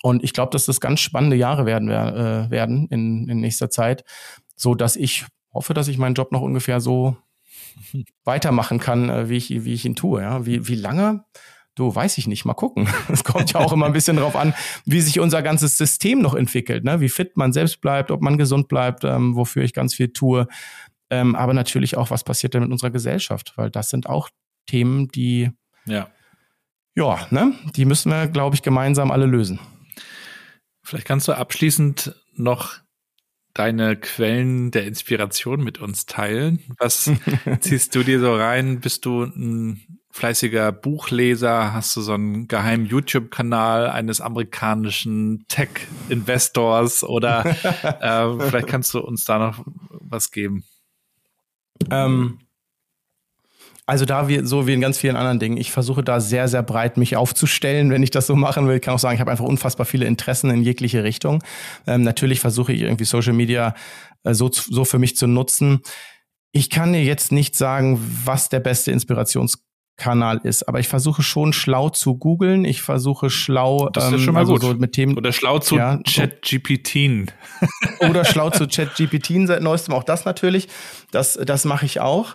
[0.05, 4.05] Und ich glaube, dass das ganz spannende Jahre werden, äh, werden in, in nächster Zeit,
[4.55, 7.17] so dass ich hoffe, dass ich meinen Job noch ungefähr so
[8.25, 10.21] weitermachen kann, äh, wie ich, wie ich ihn tue.
[10.21, 10.45] Ja?
[10.45, 11.25] Wie, wie lange?
[11.75, 12.87] Du, weiß ich nicht, mal gucken.
[13.09, 14.53] Es kommt ja auch immer ein bisschen drauf an,
[14.85, 17.01] wie sich unser ganzes System noch entwickelt, ne?
[17.01, 20.47] wie fit man selbst bleibt, ob man gesund bleibt, ähm, wofür ich ganz viel tue.
[21.09, 24.29] Ähm, aber natürlich auch, was passiert denn mit unserer Gesellschaft, weil das sind auch
[24.67, 25.51] Themen, die
[25.87, 26.09] ja,
[26.95, 29.59] ja, ne, die müssen wir, glaube ich, gemeinsam alle lösen.
[30.85, 32.75] Vielleicht kannst du abschließend noch
[33.55, 36.61] deine Quellen der Inspiration mit uns teilen.
[36.79, 37.11] Was
[37.61, 38.81] ziehst du dir so rein?
[38.81, 39.81] Bist du ein
[40.11, 41.73] fleißiger Buchleser?
[41.73, 47.05] Hast du so einen geheimen YouTube-Kanal eines amerikanischen Tech-Investors?
[47.05, 47.45] Oder
[48.01, 50.65] äh, vielleicht kannst du uns da noch was geben.
[51.91, 52.41] Ähm,
[53.87, 56.63] also da wie, so wie in ganz vielen anderen Dingen, ich versuche da sehr, sehr
[56.63, 58.77] breit mich aufzustellen, wenn ich das so machen will.
[58.77, 61.43] Ich kann auch sagen, ich habe einfach unfassbar viele Interessen in jegliche Richtung.
[61.87, 63.75] Ähm, natürlich versuche ich irgendwie Social Media
[64.23, 65.83] äh, so, so für mich zu nutzen.
[66.53, 71.53] Ich kann dir jetzt nicht sagen, was der beste Inspirationskanal ist, aber ich versuche schon
[71.53, 72.65] schlau zu googeln.
[72.65, 74.63] Ich versuche schlau das ist ja ähm, schon mal also gut.
[74.63, 77.31] So mit Themen oder schlau zu ja, ChatGPT.
[78.09, 80.69] oder schlau zu ChatGPT seit neuestem auch das natürlich.
[81.11, 82.35] Das das mache ich auch.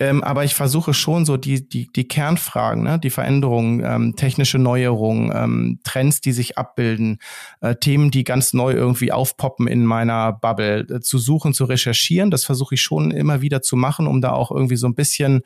[0.00, 2.98] Ähm, aber ich versuche schon so die, die, die Kernfragen, ne?
[2.98, 7.18] die Veränderungen, ähm, technische Neuerungen, ähm, Trends, die sich abbilden,
[7.60, 12.30] äh, Themen, die ganz neu irgendwie aufpoppen in meiner Bubble, äh, zu suchen, zu recherchieren.
[12.30, 15.42] Das versuche ich schon immer wieder zu machen, um da auch irgendwie so ein bisschen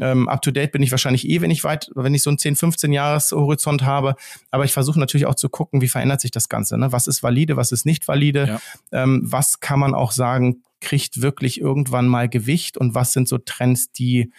[0.00, 2.38] ähm, up to date bin ich wahrscheinlich eh, wenn ich weit, wenn ich so einen
[2.38, 4.14] 10, 15 Jahres Horizont habe.
[4.52, 6.78] Aber ich versuche natürlich auch zu gucken, wie verändert sich das Ganze.
[6.78, 6.92] Ne?
[6.92, 8.60] Was ist valide, was ist nicht valide?
[8.92, 9.02] Ja.
[9.02, 13.38] Ähm, was kann man auch sagen, kriegt wirklich irgendwann mal Gewicht und was sind so
[13.38, 14.32] Trends, die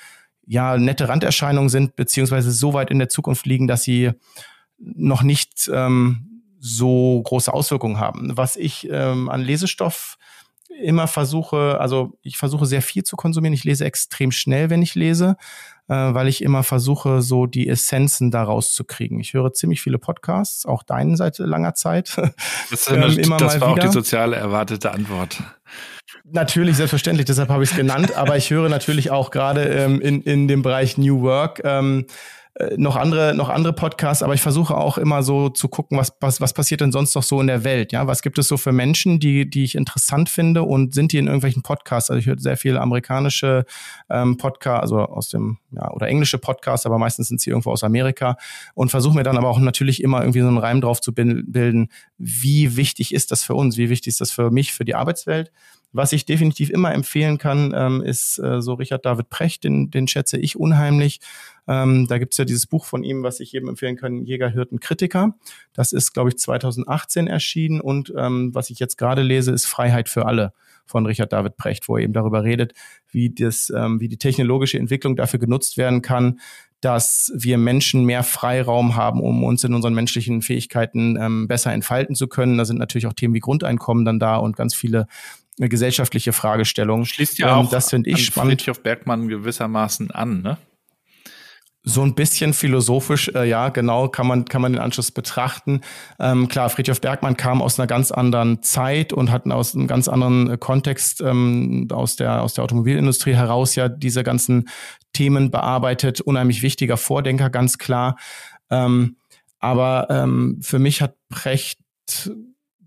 [0.45, 4.11] ja nette Randerscheinungen sind, beziehungsweise so weit in der Zukunft liegen, dass sie
[4.77, 8.35] noch nicht ähm, so große Auswirkungen haben.
[8.35, 10.17] Was ich ähm, an Lesestoff
[10.81, 13.53] immer versuche, also ich versuche sehr viel zu konsumieren.
[13.53, 15.35] Ich lese extrem schnell, wenn ich lese,
[15.89, 19.19] äh, weil ich immer versuche, so die Essenzen daraus zu kriegen.
[19.19, 22.15] Ich höre ziemlich viele Podcasts, auch deinen seit langer Zeit.
[22.69, 23.85] Das, ähm, immer das war wieder.
[23.85, 25.41] auch die soziale erwartete Antwort.
[26.23, 30.21] Natürlich, selbstverständlich, deshalb habe ich es genannt, aber ich höre natürlich auch gerade ähm, in,
[30.21, 32.13] in dem Bereich New Work ähm, äh,
[32.75, 36.41] noch andere, noch andere Podcasts, aber ich versuche auch immer so zu gucken, was, was,
[36.41, 37.93] was passiert denn sonst noch so in der Welt?
[37.93, 41.19] Ja, was gibt es so für Menschen, die, die ich interessant finde und sind die
[41.19, 42.09] in irgendwelchen Podcasts?
[42.09, 43.65] Also ich höre sehr viele amerikanische
[44.09, 47.85] ähm, Podcasts, also aus dem, ja, oder englische Podcasts, aber meistens sind sie irgendwo aus
[47.85, 48.35] Amerika
[48.73, 51.89] und versuche mir dann aber auch natürlich immer irgendwie so einen Reim drauf zu bilden,
[52.17, 55.51] wie wichtig ist das für uns, wie wichtig ist das für mich, für die Arbeitswelt
[55.91, 60.07] was ich definitiv immer empfehlen kann, ähm, ist äh, so Richard David Precht, den, den
[60.07, 61.19] schätze ich unheimlich.
[61.67, 64.79] Ähm, da gibt's ja dieses Buch von ihm, was ich jedem empfehlen kann, Jäger, Hirten,
[64.79, 65.35] Kritiker.
[65.73, 67.81] Das ist, glaube ich, 2018 erschienen.
[67.81, 70.53] Und ähm, was ich jetzt gerade lese, ist Freiheit für alle
[70.85, 72.73] von Richard David Precht, wo er eben darüber redet,
[73.11, 76.39] wie, das, ähm, wie die technologische Entwicklung dafür genutzt werden kann,
[76.81, 82.15] dass wir Menschen mehr Freiraum haben, um uns in unseren menschlichen Fähigkeiten ähm, besser entfalten
[82.15, 82.57] zu können.
[82.57, 85.07] Da sind natürlich auch Themen wie Grundeinkommen dann da und ganz viele
[85.59, 87.05] eine gesellschaftliche Fragestellung.
[87.05, 88.61] Schließt ja ähm, auch das finde ich spannend.
[88.61, 90.57] Friedrich Bergmann gewissermaßen an, ne?
[91.83, 95.79] So ein bisschen philosophisch, äh, ja, genau, kann man, kann man den Anschluss betrachten.
[96.19, 100.09] Ähm, klar, Friedrich Bergmann kam aus einer ganz anderen Zeit und hat aus einem ganz
[100.09, 104.67] anderen äh, Kontext ähm, aus, der, aus der Automobilindustrie heraus ja diese ganzen
[105.13, 106.19] Themen bearbeitet.
[106.19, 108.17] Unheimlich wichtiger Vordenker, ganz klar.
[108.69, 109.15] Ähm,
[109.59, 111.79] aber ähm, für mich hat Precht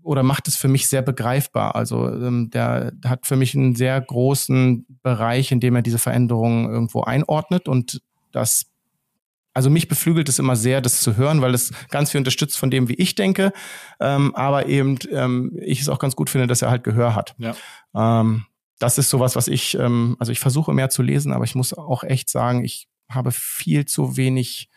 [0.03, 1.75] oder macht es für mich sehr begreifbar.
[1.75, 6.69] Also ähm, der hat für mich einen sehr großen Bereich, in dem er diese Veränderungen
[6.69, 8.01] irgendwo einordnet und
[8.31, 8.67] das
[9.53, 12.71] also mich beflügelt es immer sehr, das zu hören, weil es ganz viel unterstützt von
[12.71, 13.53] dem, wie ich denke.
[13.99, 17.35] Ähm, aber eben ähm, ich es auch ganz gut finde, dass er halt Gehör hat.
[17.37, 17.55] Ja.
[17.93, 18.45] Ähm,
[18.79, 21.73] das ist sowas, was ich, ähm, also ich versuche mehr zu lesen, aber ich muss
[21.73, 24.69] auch echt sagen, ich habe viel zu wenig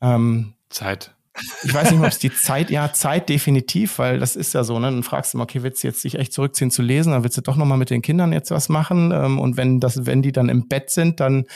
[0.00, 1.14] ähm, Zeit.
[1.62, 4.78] Ich weiß nicht, ob es die Zeit, ja, Zeit definitiv, weil das ist ja so,
[4.78, 4.86] ne?
[4.86, 7.36] Dann fragst du mal, okay, willst du jetzt dich echt zurückziehen zu lesen, dann willst
[7.36, 9.12] du doch nochmal mit den Kindern jetzt was machen.
[9.12, 11.46] Ähm, und wenn das, wenn die dann im Bett sind, dann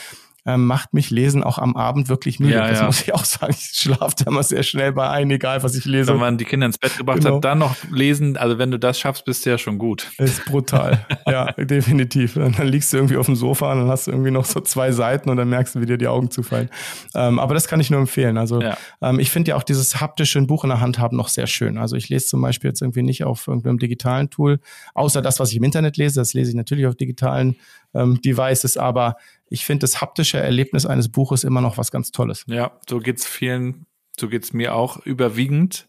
[0.45, 2.53] ähm, macht mich Lesen auch am Abend wirklich müde.
[2.53, 2.85] Ja, das ja.
[2.85, 3.55] muss ich auch sagen.
[3.57, 6.13] Ich schlafe da immer sehr schnell bei ein, egal was ich lese.
[6.13, 7.37] Wenn man die Kinder ins Bett gebracht genau.
[7.37, 10.11] hat, dann noch lesen, also wenn du das schaffst, bist du ja schon gut.
[10.17, 11.05] Ist brutal.
[11.27, 12.35] ja, definitiv.
[12.35, 14.59] Und dann liegst du irgendwie auf dem Sofa und dann hast du irgendwie noch so
[14.59, 16.69] zwei Seiten und dann merkst du, wie dir die Augen zufallen.
[17.15, 18.37] Ähm, aber das kann ich nur empfehlen.
[18.37, 18.77] Also ja.
[19.01, 21.77] ähm, ich finde ja auch dieses haptische Buch in der Hand haben noch sehr schön.
[21.77, 24.59] Also ich lese zum Beispiel jetzt irgendwie nicht auf irgendeinem digitalen Tool,
[24.93, 26.19] außer das, was ich im Internet lese.
[26.19, 27.55] Das lese ich natürlich auf digitalen
[27.95, 29.15] ähm, Devices, aber
[29.49, 32.45] ich finde das haptische Erlebnis eines Buches immer noch was ganz Tolles.
[32.47, 33.85] Ja, so geht's vielen,
[34.17, 35.87] so geht's mir auch überwiegend.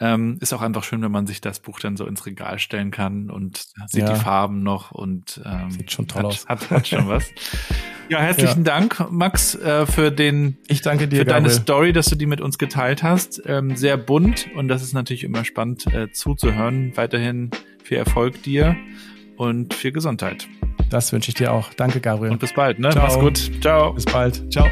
[0.00, 2.92] Ähm, ist auch einfach schön, wenn man sich das Buch dann so ins Regal stellen
[2.92, 4.12] kann und sieht ja.
[4.12, 6.46] die Farben noch und ähm, sieht schon toll hat, aus.
[6.46, 7.28] Hat, hat schon was.
[8.08, 8.78] ja, herzlichen ja.
[8.78, 12.40] Dank, Max, äh, für den ich danke dir für deine Story, dass du die mit
[12.40, 13.42] uns geteilt hast.
[13.44, 16.96] Ähm, sehr bunt und das ist natürlich immer spannend äh, zuzuhören.
[16.96, 17.50] Weiterhin
[17.82, 18.76] viel Erfolg dir
[19.36, 20.46] und viel Gesundheit.
[20.90, 21.72] Das wünsche ich dir auch.
[21.74, 22.32] Danke, Gabriel.
[22.32, 22.78] Und bis bald.
[22.78, 22.90] Ne?
[22.90, 23.04] Ciao.
[23.04, 23.50] Mach's gut.
[23.60, 23.92] Ciao.
[23.92, 24.50] Bis bald.
[24.52, 24.66] Ciao.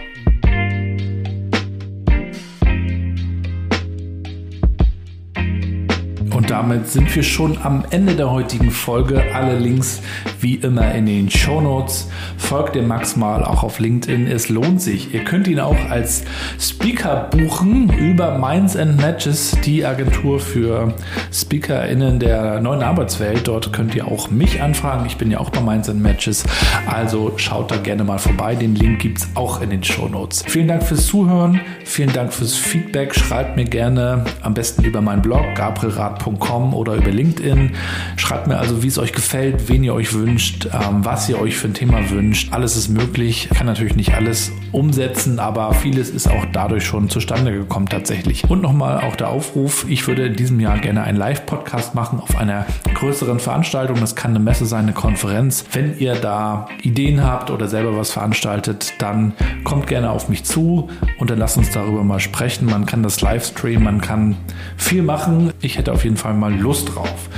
[6.47, 9.35] Und damit sind wir schon am Ende der heutigen Folge.
[9.35, 10.01] Alle Links
[10.41, 12.09] wie immer in den Show Notes.
[12.37, 14.29] Folgt dem Max mal auch auf LinkedIn.
[14.29, 15.13] Es lohnt sich.
[15.13, 16.23] Ihr könnt ihn auch als
[16.61, 20.95] Speaker buchen über Minds and Matches, die Agentur für
[21.33, 23.49] SpeakerInnen der neuen Arbeitswelt.
[23.49, 25.05] Dort könnt ihr auch mich anfragen.
[25.07, 26.45] Ich bin ja auch bei Minds and Matches.
[26.87, 28.55] Also schaut da gerne mal vorbei.
[28.55, 30.45] Den Link gibt es auch in den Show Notes.
[30.47, 31.61] Vielen Dank fürs Zuhören.
[31.85, 33.17] Vielen Dank fürs Feedback.
[33.17, 37.73] Schreibt mir gerne am besten über meinen Blog gabrielrad.com gmail.com oder über LinkedIn.
[38.17, 41.57] Schreibt mir also, wie es euch gefällt, wen ihr euch wünscht, ähm, was ihr euch
[41.57, 42.53] für ein Thema wünscht.
[42.53, 43.49] Alles ist möglich.
[43.51, 48.49] Ich kann natürlich nicht alles umsetzen, aber vieles ist auch dadurch schon zustande gekommen tatsächlich.
[48.49, 52.37] Und nochmal auch der Aufruf, ich würde in diesem Jahr gerne einen Live-Podcast machen auf
[52.37, 54.01] einer größeren Veranstaltung.
[54.01, 55.65] Das kann eine Messe sein, eine Konferenz.
[55.73, 59.33] Wenn ihr da Ideen habt oder selber was veranstaltet, dann
[59.65, 62.67] kommt gerne auf mich zu und dann lasst uns darüber mal sprechen.
[62.67, 64.37] Man kann das Livestream, man kann
[64.77, 65.53] viel machen.
[65.61, 67.29] Ich hätte auf jeden Fall mal Lust drauf.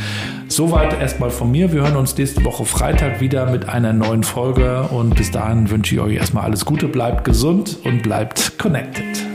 [0.48, 1.72] Soweit erstmal von mir.
[1.72, 5.94] Wir hören uns nächste Woche Freitag wieder mit einer neuen Folge und bis dahin wünsche
[5.94, 9.27] ich euch erstmal alles Gute, bleibt gesund und bleibt connected.